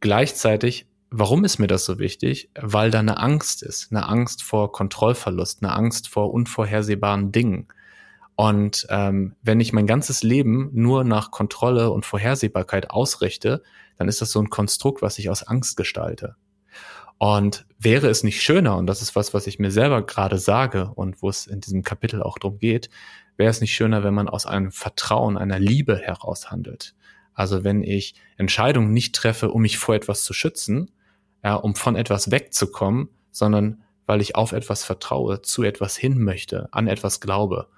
Gleichzeitig, 0.00 0.86
warum 1.10 1.44
ist 1.44 1.58
mir 1.58 1.66
das 1.66 1.84
so 1.84 1.98
wichtig? 1.98 2.50
Weil 2.54 2.90
da 2.90 3.00
eine 3.00 3.18
Angst 3.18 3.62
ist, 3.62 3.90
eine 3.90 4.06
Angst 4.08 4.42
vor 4.42 4.72
Kontrollverlust, 4.72 5.62
eine 5.62 5.72
Angst 5.72 6.08
vor 6.08 6.32
unvorhersehbaren 6.32 7.32
Dingen. 7.32 7.68
Und 8.40 8.86
ähm, 8.88 9.36
wenn 9.42 9.60
ich 9.60 9.74
mein 9.74 9.86
ganzes 9.86 10.22
Leben 10.22 10.70
nur 10.72 11.04
nach 11.04 11.30
Kontrolle 11.30 11.90
und 11.90 12.06
Vorhersehbarkeit 12.06 12.90
ausrichte, 12.90 13.62
dann 13.98 14.08
ist 14.08 14.22
das 14.22 14.32
so 14.32 14.40
ein 14.40 14.48
Konstrukt, 14.48 15.02
was 15.02 15.18
ich 15.18 15.28
aus 15.28 15.42
Angst 15.42 15.76
gestalte. 15.76 16.36
Und 17.18 17.66
wäre 17.78 18.08
es 18.08 18.24
nicht 18.24 18.40
schöner, 18.40 18.78
und 18.78 18.86
das 18.86 19.02
ist 19.02 19.14
was, 19.14 19.34
was 19.34 19.46
ich 19.46 19.58
mir 19.58 19.70
selber 19.70 20.06
gerade 20.06 20.38
sage 20.38 20.90
und 20.94 21.20
wo 21.20 21.28
es 21.28 21.46
in 21.46 21.60
diesem 21.60 21.82
Kapitel 21.82 22.22
auch 22.22 22.38
drum 22.38 22.56
geht, 22.56 22.88
wäre 23.36 23.50
es 23.50 23.60
nicht 23.60 23.74
schöner, 23.74 24.04
wenn 24.04 24.14
man 24.14 24.26
aus 24.26 24.46
einem 24.46 24.72
Vertrauen, 24.72 25.36
einer 25.36 25.58
Liebe 25.58 25.98
heraus 25.98 26.50
handelt. 26.50 26.94
Also 27.34 27.62
wenn 27.62 27.82
ich 27.82 28.14
Entscheidungen 28.38 28.94
nicht 28.94 29.14
treffe, 29.14 29.50
um 29.50 29.60
mich 29.60 29.76
vor 29.76 29.94
etwas 29.94 30.24
zu 30.24 30.32
schützen, 30.32 30.90
ja, 31.44 31.56
um 31.56 31.74
von 31.74 31.94
etwas 31.94 32.30
wegzukommen, 32.30 33.10
sondern 33.32 33.82
weil 34.06 34.22
ich 34.22 34.34
auf 34.34 34.52
etwas 34.52 34.82
vertraue, 34.82 35.42
zu 35.42 35.62
etwas 35.62 35.94
hin 35.94 36.24
möchte, 36.24 36.70
an 36.72 36.86
etwas 36.86 37.20
glaube. 37.20 37.68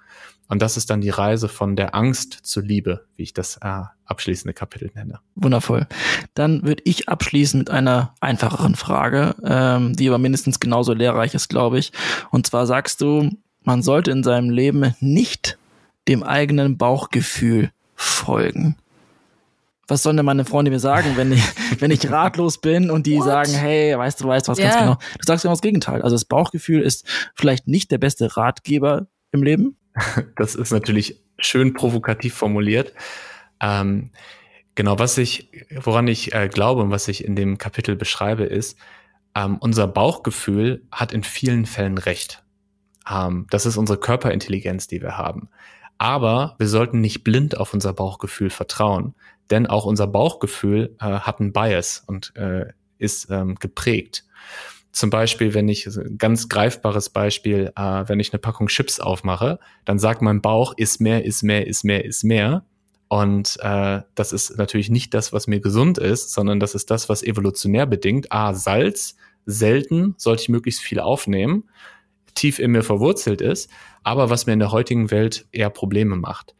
Und 0.49 0.61
das 0.61 0.77
ist 0.77 0.89
dann 0.89 1.01
die 1.01 1.09
Reise 1.09 1.47
von 1.47 1.75
der 1.75 1.95
Angst 1.95 2.39
zur 2.43 2.63
Liebe, 2.63 3.05
wie 3.15 3.23
ich 3.23 3.33
das 3.33 3.57
äh, 3.57 3.81
abschließende 4.05 4.53
Kapitel 4.53 4.91
nenne. 4.93 5.19
Wundervoll. 5.35 5.87
Dann 6.33 6.63
würde 6.63 6.83
ich 6.85 7.09
abschließen 7.09 7.57
mit 7.57 7.69
einer 7.69 8.13
einfacheren 8.19 8.75
Frage, 8.75 9.35
ähm, 9.43 9.95
die 9.95 10.07
aber 10.07 10.17
mindestens 10.17 10.59
genauso 10.59 10.93
lehrreich 10.93 11.33
ist, 11.33 11.49
glaube 11.49 11.79
ich. 11.79 11.91
Und 12.29 12.45
zwar 12.45 12.67
sagst 12.67 13.01
du, 13.01 13.29
man 13.63 13.81
sollte 13.81 14.11
in 14.11 14.23
seinem 14.23 14.49
Leben 14.49 14.93
nicht 14.99 15.57
dem 16.07 16.23
eigenen 16.23 16.77
Bauchgefühl 16.77 17.71
folgen. 17.95 18.75
Was 19.87 20.03
sollen 20.03 20.17
denn 20.17 20.25
meine 20.25 20.45
Freunde 20.45 20.71
mir 20.71 20.79
sagen, 20.79 21.13
wenn 21.15 21.31
ich, 21.31 21.43
wenn 21.79 21.91
ich 21.91 22.09
ratlos 22.09 22.59
bin 22.59 22.89
und 22.89 23.05
die 23.05 23.17
What? 23.17 23.25
sagen, 23.25 23.53
hey, 23.53 23.97
weißt 23.97 24.21
du, 24.21 24.27
weißt 24.27 24.47
was 24.47 24.57
yeah. 24.57 24.69
ganz 24.69 24.79
genau. 24.81 24.95
Du 24.95 25.25
sagst 25.25 25.43
genau 25.43 25.53
das 25.53 25.61
Gegenteil. 25.61 26.01
Also 26.01 26.15
das 26.15 26.25
Bauchgefühl 26.25 26.81
ist 26.81 27.05
vielleicht 27.35 27.67
nicht 27.67 27.91
der 27.91 27.97
beste 27.97 28.37
Ratgeber 28.37 29.07
im 29.31 29.43
Leben, 29.43 29.77
Das 30.35 30.55
ist 30.55 30.71
natürlich 30.71 31.21
schön 31.37 31.73
provokativ 31.73 32.33
formuliert. 32.33 32.93
Ähm, 33.61 34.11
genau, 34.75 34.99
was 34.99 35.17
ich, 35.17 35.49
woran 35.75 36.07
ich 36.07 36.33
äh, 36.33 36.49
glaube 36.49 36.81
und 36.81 36.91
was 36.91 37.07
ich 37.07 37.23
in 37.23 37.35
dem 37.35 37.57
Kapitel 37.57 37.95
beschreibe, 37.95 38.43
ist, 38.43 38.77
ähm, 39.35 39.57
unser 39.59 39.87
Bauchgefühl 39.87 40.83
hat 40.91 41.11
in 41.11 41.23
vielen 41.23 41.65
Fällen 41.65 41.97
recht. 41.97 42.43
Ähm, 43.09 43.47
das 43.49 43.65
ist 43.65 43.77
unsere 43.77 43.99
Körperintelligenz, 43.99 44.87
die 44.87 45.01
wir 45.01 45.17
haben. 45.17 45.49
Aber 45.97 46.55
wir 46.57 46.67
sollten 46.67 47.01
nicht 47.01 47.23
blind 47.23 47.57
auf 47.57 47.73
unser 47.73 47.93
Bauchgefühl 47.93 48.49
vertrauen, 48.49 49.15
denn 49.49 49.67
auch 49.67 49.85
unser 49.85 50.07
Bauchgefühl 50.07 50.95
äh, 50.99 51.05
hat 51.05 51.39
einen 51.39 51.53
Bias 51.53 52.03
und 52.05 52.35
äh, 52.35 52.65
ist 52.97 53.29
ähm, 53.29 53.55
geprägt. 53.55 54.25
Zum 54.93 55.09
Beispiel, 55.09 55.55
wenn 55.55 55.67
ich, 55.67 55.89
ganz 56.19 56.49
greifbares 56.49 57.09
Beispiel, 57.09 57.71
äh, 57.75 58.03
wenn 58.07 58.19
ich 58.19 58.31
eine 58.31 58.39
Packung 58.39 58.67
Chips 58.67 58.99
aufmache, 58.99 59.59
dann 59.85 59.97
sagt 59.97 60.21
mein 60.21 60.39
Bauch, 60.39 60.73
ist 60.77 61.01
mehr, 61.01 61.25
ist 61.25 61.41
mehr, 61.41 61.65
ist 61.65 61.83
mehr, 61.83 62.05
ist 62.05 62.23
mehr. 62.23 62.63
Und 63.07 63.57
äh, 63.61 64.01
das 64.13 64.33
ist 64.33 64.57
natürlich 64.57 64.89
nicht 64.89 65.13
das, 65.15 65.33
was 65.33 65.47
mir 65.47 65.59
gesund 65.59 65.97
ist, 65.97 66.31
sondern 66.31 66.59
das 66.59 66.75
ist 66.75 66.91
das, 66.91 67.09
was 67.09 67.23
evolutionär 67.23 67.87
bedingt. 67.87 68.31
A, 68.31 68.53
Salz, 68.53 69.17
selten 69.47 70.13
sollte 70.17 70.43
ich 70.43 70.49
möglichst 70.49 70.81
viel 70.81 70.99
aufnehmen, 70.99 71.63
tief 72.35 72.59
in 72.59 72.71
mir 72.71 72.83
verwurzelt 72.83 73.41
ist, 73.41 73.71
aber 74.03 74.29
was 74.29 74.45
mir 74.45 74.53
in 74.53 74.59
der 74.59 74.71
heutigen 74.71 75.09
Welt 75.09 75.47
eher 75.51 75.71
Probleme 75.71 76.15
macht. 76.15 76.55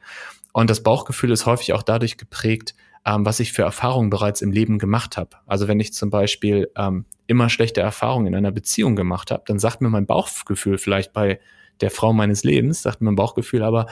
Und 0.53 0.69
das 0.69 0.83
Bauchgefühl 0.83 1.31
ist 1.31 1.45
häufig 1.45 1.73
auch 1.73 1.83
dadurch 1.83 2.17
geprägt, 2.17 2.75
ähm, 3.05 3.25
was 3.25 3.39
ich 3.39 3.53
für 3.53 3.63
Erfahrungen 3.63 4.09
bereits 4.09 4.41
im 4.41 4.51
Leben 4.51 4.79
gemacht 4.79 5.17
habe. 5.17 5.37
Also 5.45 5.67
wenn 5.67 5.79
ich 5.79 5.93
zum 5.93 6.09
Beispiel 6.09 6.71
ähm, 6.77 7.05
immer 7.27 7.49
schlechte 7.49 7.81
Erfahrungen 7.81 8.27
in 8.27 8.35
einer 8.35 8.51
Beziehung 8.51 8.95
gemacht 8.95 9.31
habe, 9.31 9.43
dann 9.45 9.59
sagt 9.59 9.81
mir 9.81 9.89
mein 9.89 10.05
Bauchgefühl 10.05 10.77
vielleicht 10.77 11.13
bei 11.13 11.39
der 11.81 11.91
Frau 11.91 12.13
meines 12.13 12.43
Lebens, 12.43 12.81
sagt 12.81 13.01
mein 13.01 13.15
Bauchgefühl 13.15 13.63
aber, 13.63 13.87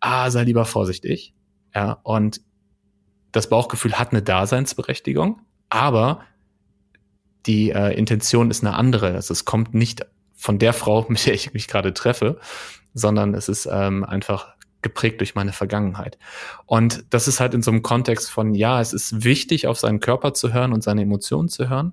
ah, 0.00 0.30
sei 0.30 0.44
lieber 0.44 0.64
vorsichtig. 0.64 1.34
Ja, 1.74 1.98
und 2.02 2.40
das 3.32 3.48
Bauchgefühl 3.48 3.98
hat 3.98 4.12
eine 4.12 4.22
Daseinsberechtigung, 4.22 5.40
aber 5.68 6.22
die 7.44 7.70
äh, 7.70 7.96
Intention 7.96 8.50
ist 8.50 8.64
eine 8.64 8.74
andere. 8.74 9.14
Also 9.14 9.32
es 9.32 9.44
kommt 9.44 9.74
nicht 9.74 10.06
von 10.34 10.58
der 10.58 10.72
Frau, 10.72 11.06
mit 11.08 11.26
der 11.26 11.34
ich 11.34 11.52
mich 11.52 11.68
gerade 11.68 11.94
treffe, 11.94 12.40
sondern 12.94 13.34
es 13.34 13.48
ist 13.48 13.68
ähm, 13.70 14.04
einfach 14.04 14.55
geprägt 14.82 15.20
durch 15.20 15.34
meine 15.34 15.52
Vergangenheit. 15.52 16.18
Und 16.66 17.04
das 17.10 17.28
ist 17.28 17.40
halt 17.40 17.54
in 17.54 17.62
so 17.62 17.70
einem 17.70 17.82
Kontext 17.82 18.30
von, 18.30 18.54
ja, 18.54 18.80
es 18.80 18.92
ist 18.92 19.24
wichtig, 19.24 19.66
auf 19.66 19.78
seinen 19.78 20.00
Körper 20.00 20.34
zu 20.34 20.52
hören 20.52 20.72
und 20.72 20.82
seine 20.82 21.02
Emotionen 21.02 21.48
zu 21.48 21.68
hören, 21.68 21.92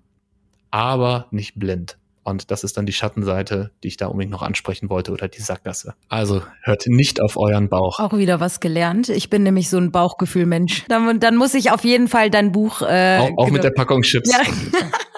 aber 0.72 1.28
nicht 1.32 1.56
blind. 1.56 1.98
Und 2.24 2.52
das 2.52 2.63
ist 2.63 2.78
dann 2.78 2.86
die 2.86 2.93
Schattenseite, 2.93 3.72
die 3.84 3.89
ich 3.89 3.98
da 3.98 4.08
unbedingt 4.08 4.32
noch 4.32 4.43
ansprechen 4.43 4.89
wollte 4.89 5.12
oder 5.12 5.28
die 5.28 5.41
Sackgasse. 5.41 5.93
Also 6.08 6.41
hört 6.62 6.88
nicht 6.88 7.22
auf 7.22 7.36
euren 7.36 7.67
Bauch. 7.67 8.00
Auch 8.00 8.17
wieder 8.17 8.39
was 8.39 8.62
gelernt. 8.62 9.10
Ich 9.10 9.30
bin 9.30 9.43
nämlich 9.43 9.69
so 9.69 9.78
ein 9.78 9.91
Bauchgefühl-Mensch. 9.91 10.86
Dann, 10.88 11.19
dann 11.19 11.36
muss 11.36 11.54
ich 11.54 11.72
auf 11.72 11.84
jeden 11.84 12.08
Fall 12.08 12.30
dein 12.30 12.54
Buch. 12.54 12.82
Äh, 12.82 13.17
auch, 13.19 13.30
auch 13.38 13.46
mit 13.48 13.62
genau 13.62 13.63
der 13.63 13.72
Packung 13.72 14.04
Chips. 14.04 14.32
Ja. 14.32 14.39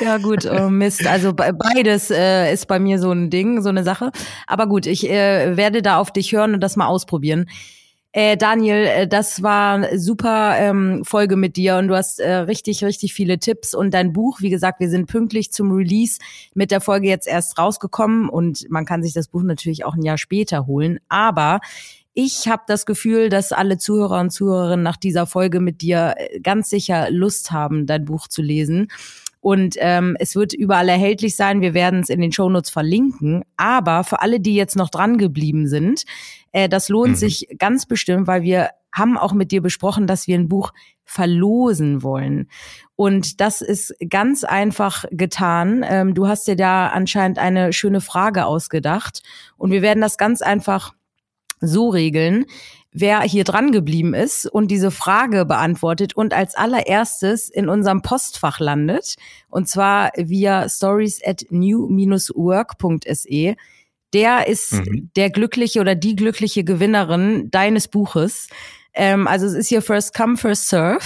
ja 0.00 0.18
gut, 0.18 0.46
oh 0.46 0.68
Mist. 0.68 1.06
Also 1.06 1.32
beides 1.34 2.10
äh, 2.10 2.52
ist 2.52 2.66
bei 2.66 2.78
mir 2.78 2.98
so 2.98 3.10
ein 3.10 3.30
Ding, 3.30 3.62
so 3.62 3.68
eine 3.68 3.84
Sache. 3.84 4.12
Aber 4.46 4.66
gut, 4.66 4.86
ich 4.86 5.08
äh, 5.08 5.56
werde 5.56 5.82
da 5.82 5.98
auf 5.98 6.12
dich 6.12 6.32
hören 6.32 6.54
und 6.54 6.60
das 6.60 6.76
mal 6.76 6.86
ausprobieren. 6.86 7.46
Äh, 8.12 8.36
Daniel, 8.36 8.86
äh, 8.86 9.06
das 9.06 9.40
war 9.40 9.96
super 9.96 10.56
ähm, 10.58 11.04
Folge 11.04 11.36
mit 11.36 11.56
dir 11.56 11.76
und 11.76 11.86
du 11.86 11.94
hast 11.94 12.18
äh, 12.18 12.32
richtig, 12.32 12.82
richtig 12.82 13.14
viele 13.14 13.38
Tipps 13.38 13.72
und 13.72 13.94
dein 13.94 14.12
Buch, 14.12 14.40
wie 14.40 14.50
gesagt, 14.50 14.80
wir 14.80 14.90
sind 14.90 15.06
pünktlich 15.06 15.52
zum 15.52 15.70
Release 15.70 16.18
mit 16.52 16.72
der 16.72 16.80
Folge 16.80 17.06
jetzt 17.06 17.28
erst 17.28 17.56
rausgekommen 17.56 18.28
und 18.28 18.68
man 18.68 18.84
kann 18.84 19.04
sich 19.04 19.12
das 19.12 19.28
Buch 19.28 19.44
natürlich 19.44 19.84
auch 19.84 19.94
ein 19.94 20.02
Jahr 20.02 20.18
später 20.18 20.66
holen, 20.66 20.98
aber 21.08 21.60
ich 22.12 22.48
habe 22.48 22.62
das 22.66 22.84
Gefühl, 22.84 23.28
dass 23.28 23.52
alle 23.52 23.78
Zuhörer 23.78 24.18
und 24.18 24.30
Zuhörerinnen 24.30 24.82
nach 24.82 24.96
dieser 24.96 25.26
Folge 25.26 25.60
mit 25.60 25.80
dir 25.80 26.14
äh, 26.16 26.40
ganz 26.40 26.68
sicher 26.68 27.12
Lust 27.12 27.52
haben, 27.52 27.86
dein 27.86 28.04
Buch 28.04 28.26
zu 28.26 28.42
lesen. 28.42 28.88
Und 29.40 29.76
ähm, 29.78 30.16
es 30.18 30.36
wird 30.36 30.52
überall 30.52 30.88
erhältlich 30.88 31.34
sein. 31.34 31.62
Wir 31.62 31.74
werden 31.74 32.00
es 32.00 32.10
in 32.10 32.20
den 32.20 32.32
Shownotes 32.32 32.70
verlinken. 32.70 33.42
Aber 33.56 34.04
für 34.04 34.20
alle, 34.20 34.38
die 34.38 34.54
jetzt 34.54 34.76
noch 34.76 34.90
dran 34.90 35.16
geblieben 35.16 35.66
sind, 35.66 36.04
äh, 36.52 36.68
das 36.68 36.88
lohnt 36.88 37.12
mhm. 37.12 37.16
sich 37.16 37.48
ganz 37.58 37.86
bestimmt, 37.86 38.26
weil 38.26 38.42
wir 38.42 38.70
haben 38.92 39.16
auch 39.16 39.32
mit 39.32 39.52
dir 39.52 39.62
besprochen, 39.62 40.06
dass 40.06 40.26
wir 40.26 40.36
ein 40.36 40.48
Buch 40.48 40.72
verlosen 41.04 42.02
wollen. 42.02 42.48
Und 42.96 43.40
das 43.40 43.62
ist 43.62 43.94
ganz 44.08 44.44
einfach 44.44 45.04
getan. 45.10 45.84
Ähm, 45.88 46.14
du 46.14 46.28
hast 46.28 46.46
dir 46.46 46.56
da 46.56 46.88
anscheinend 46.88 47.38
eine 47.38 47.72
schöne 47.72 48.00
Frage 48.00 48.46
ausgedacht. 48.46 49.22
Und 49.56 49.70
wir 49.70 49.82
werden 49.82 50.00
das 50.00 50.18
ganz 50.18 50.42
einfach 50.42 50.92
so 51.60 51.88
regeln 51.88 52.46
wer 52.92 53.22
hier 53.22 53.44
dran 53.44 53.72
geblieben 53.72 54.14
ist 54.14 54.46
und 54.46 54.70
diese 54.70 54.90
Frage 54.90 55.44
beantwortet 55.44 56.16
und 56.16 56.34
als 56.34 56.56
allererstes 56.56 57.48
in 57.48 57.68
unserem 57.68 58.02
Postfach 58.02 58.58
landet, 58.58 59.14
und 59.48 59.68
zwar 59.68 60.10
via 60.16 60.68
stories 60.68 61.20
at 61.24 61.44
new-work.se, 61.50 63.54
der 64.12 64.48
ist 64.48 64.72
mhm. 64.72 65.10
der 65.14 65.30
glückliche 65.30 65.80
oder 65.80 65.94
die 65.94 66.16
glückliche 66.16 66.64
Gewinnerin 66.64 67.48
deines 67.52 67.86
Buches. 67.86 68.48
Ähm, 68.92 69.28
also 69.28 69.46
es 69.46 69.52
ist 69.52 69.68
hier 69.68 69.82
First 69.82 70.14
Come, 70.14 70.36
First 70.36 70.68
Serve. 70.68 71.04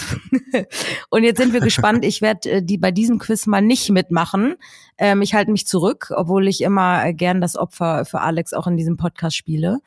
und 1.10 1.22
jetzt 1.22 1.38
sind 1.38 1.52
wir 1.52 1.60
gespannt. 1.60 2.02
Ich 2.02 2.22
werde 2.22 2.50
äh, 2.50 2.62
die 2.62 2.78
bei 2.78 2.92
diesem 2.92 3.18
Quiz 3.18 3.44
mal 3.44 3.60
nicht 3.60 3.90
mitmachen. 3.90 4.54
Ähm, 4.96 5.20
ich 5.20 5.34
halte 5.34 5.50
mich 5.50 5.66
zurück, 5.66 6.14
obwohl 6.16 6.48
ich 6.48 6.62
immer 6.62 7.04
äh, 7.04 7.12
gern 7.12 7.42
das 7.42 7.56
Opfer 7.56 8.06
für 8.06 8.22
Alex 8.22 8.54
auch 8.54 8.66
in 8.66 8.78
diesem 8.78 8.96
Podcast 8.96 9.36
spiele. 9.36 9.80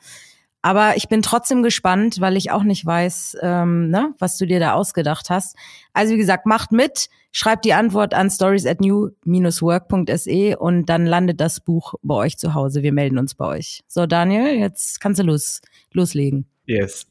Aber 0.60 0.96
ich 0.96 1.08
bin 1.08 1.22
trotzdem 1.22 1.62
gespannt, 1.62 2.20
weil 2.20 2.36
ich 2.36 2.50
auch 2.50 2.64
nicht 2.64 2.84
weiß, 2.84 3.36
ähm, 3.42 3.90
ne, 3.90 4.14
was 4.18 4.36
du 4.38 4.46
dir 4.46 4.58
da 4.58 4.72
ausgedacht 4.72 5.30
hast. 5.30 5.56
Also 5.92 6.14
wie 6.14 6.18
gesagt, 6.18 6.46
macht 6.46 6.72
mit, 6.72 7.08
schreibt 7.30 7.64
die 7.64 7.74
Antwort 7.74 8.12
an 8.12 8.28
stories 8.28 8.66
at 8.66 8.80
new-work.se 8.80 10.58
und 10.58 10.86
dann 10.86 11.06
landet 11.06 11.40
das 11.40 11.60
Buch 11.60 11.94
bei 12.02 12.16
euch 12.16 12.38
zu 12.38 12.54
Hause. 12.54 12.82
Wir 12.82 12.92
melden 12.92 13.18
uns 13.18 13.34
bei 13.34 13.46
euch. 13.46 13.82
So, 13.86 14.06
Daniel, 14.06 14.58
jetzt 14.58 15.00
kannst 15.00 15.20
du 15.20 15.24
los, 15.24 15.60
loslegen. 15.92 16.46
Yes. 16.66 17.06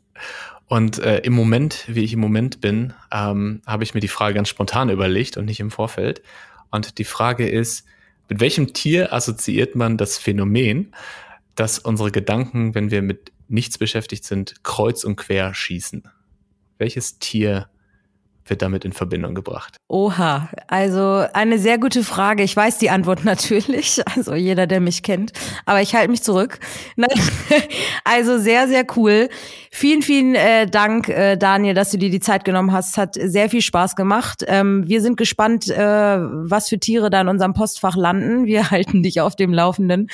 Und 0.68 1.00
äh, 1.00 1.20
im 1.20 1.34
Moment, 1.34 1.86
wie 1.88 2.04
ich 2.04 2.14
im 2.14 2.20
Moment 2.20 2.60
bin, 2.60 2.94
ähm, 3.14 3.62
habe 3.66 3.84
ich 3.84 3.94
mir 3.94 4.02
die 4.02 4.10
Frage 4.10 4.36
ganz 4.36 4.50
spontan 4.50 4.90
überlegt 4.90 5.38
und 5.38 5.46
nicht 5.46 5.62
im 5.62 5.72
Vorfeld. 5.72 6.22
Und 6.70 6.98
die 6.98 7.06
Frage 7.06 7.48
ist, 7.48 7.86
mit 8.28 8.42
welchem 8.42 8.74
Tier 8.74 9.14
assoziiert 9.14 9.76
man 9.76 9.96
das 9.96 10.18
Phänomen, 10.18 10.94
dass 11.56 11.80
unsere 11.80 12.12
Gedanken, 12.12 12.76
wenn 12.76 12.92
wir 12.92 13.02
mit 13.02 13.32
nichts 13.48 13.78
beschäftigt 13.78 14.26
sind, 14.26 14.64
kreuz 14.64 15.04
und 15.04 15.16
quer 15.16 15.54
schießen. 15.54 16.04
Welches 16.78 17.20
Tier 17.20 17.70
wird 18.50 18.62
damit 18.62 18.86
in 18.86 18.94
Verbindung 18.94 19.36
gebracht? 19.36 19.78
Oha, 19.88 20.50
also 20.68 21.26
eine 21.34 21.60
sehr 21.60 21.78
gute 21.78 22.04
Frage. 22.04 22.44
Ich 22.44 22.56
weiß 22.56 22.78
die 22.78 22.90
Antwort 22.90 23.24
natürlich, 23.26 24.02
also 24.16 24.36
jeder, 24.36 24.68
der 24.68 24.80
mich 24.80 25.04
kennt, 25.04 25.32
aber 25.66 25.82
ich 25.82 25.96
halte 25.96 26.12
mich 26.12 26.24
zurück. 26.24 26.60
Also 28.04 28.38
sehr, 28.38 28.70
sehr 28.70 28.86
cool. 28.96 29.28
Vielen, 29.70 30.02
vielen 30.02 30.34
äh, 30.34 30.66
Dank, 30.66 31.10
äh, 31.10 31.36
Daniel, 31.36 31.74
dass 31.74 31.92
du 31.92 31.98
dir 31.98 32.10
die 32.10 32.22
Zeit 32.22 32.46
genommen 32.46 32.72
hast. 32.72 32.98
Hat 32.98 33.16
sehr 33.16 33.50
viel 33.50 33.62
Spaß 33.62 33.98
gemacht. 33.98 34.46
Ähm, 34.48 34.88
wir 34.88 35.02
sind 35.02 35.18
gespannt, 35.18 35.70
äh, 35.70 35.78
was 35.78 36.70
für 36.70 36.80
Tiere 36.80 37.10
da 37.10 37.20
in 37.20 37.28
unserem 37.28 37.54
Postfach 37.54 37.98
landen. 37.98 38.46
Wir 38.46 38.72
halten 38.72 39.04
dich 39.04 39.20
auf 39.20 39.36
dem 39.36 39.54
Laufenden. 39.54 40.08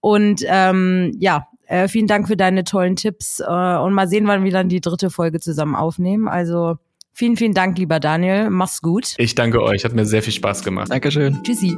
Und 0.00 0.42
ähm, 0.46 1.12
ja, 1.20 1.46
äh, 1.66 1.88
vielen 1.88 2.06
Dank 2.06 2.28
für 2.28 2.36
deine 2.36 2.64
tollen 2.64 2.96
Tipps 2.96 3.40
äh, 3.40 3.44
und 3.44 3.92
mal 3.92 4.08
sehen, 4.08 4.26
wann 4.26 4.44
wir 4.44 4.52
dann 4.52 4.68
die 4.68 4.80
dritte 4.80 5.10
Folge 5.10 5.40
zusammen 5.40 5.74
aufnehmen. 5.74 6.28
Also 6.28 6.76
vielen, 7.12 7.36
vielen 7.36 7.54
Dank, 7.54 7.78
lieber 7.78 8.00
Daniel. 8.00 8.50
Mach's 8.50 8.80
gut. 8.80 9.14
Ich 9.18 9.34
danke 9.34 9.62
euch. 9.62 9.84
Hat 9.84 9.94
mir 9.94 10.06
sehr 10.06 10.22
viel 10.22 10.32
Spaß 10.32 10.62
gemacht. 10.62 10.90
Dankeschön. 10.90 11.42
Tschüssi. 11.42 11.76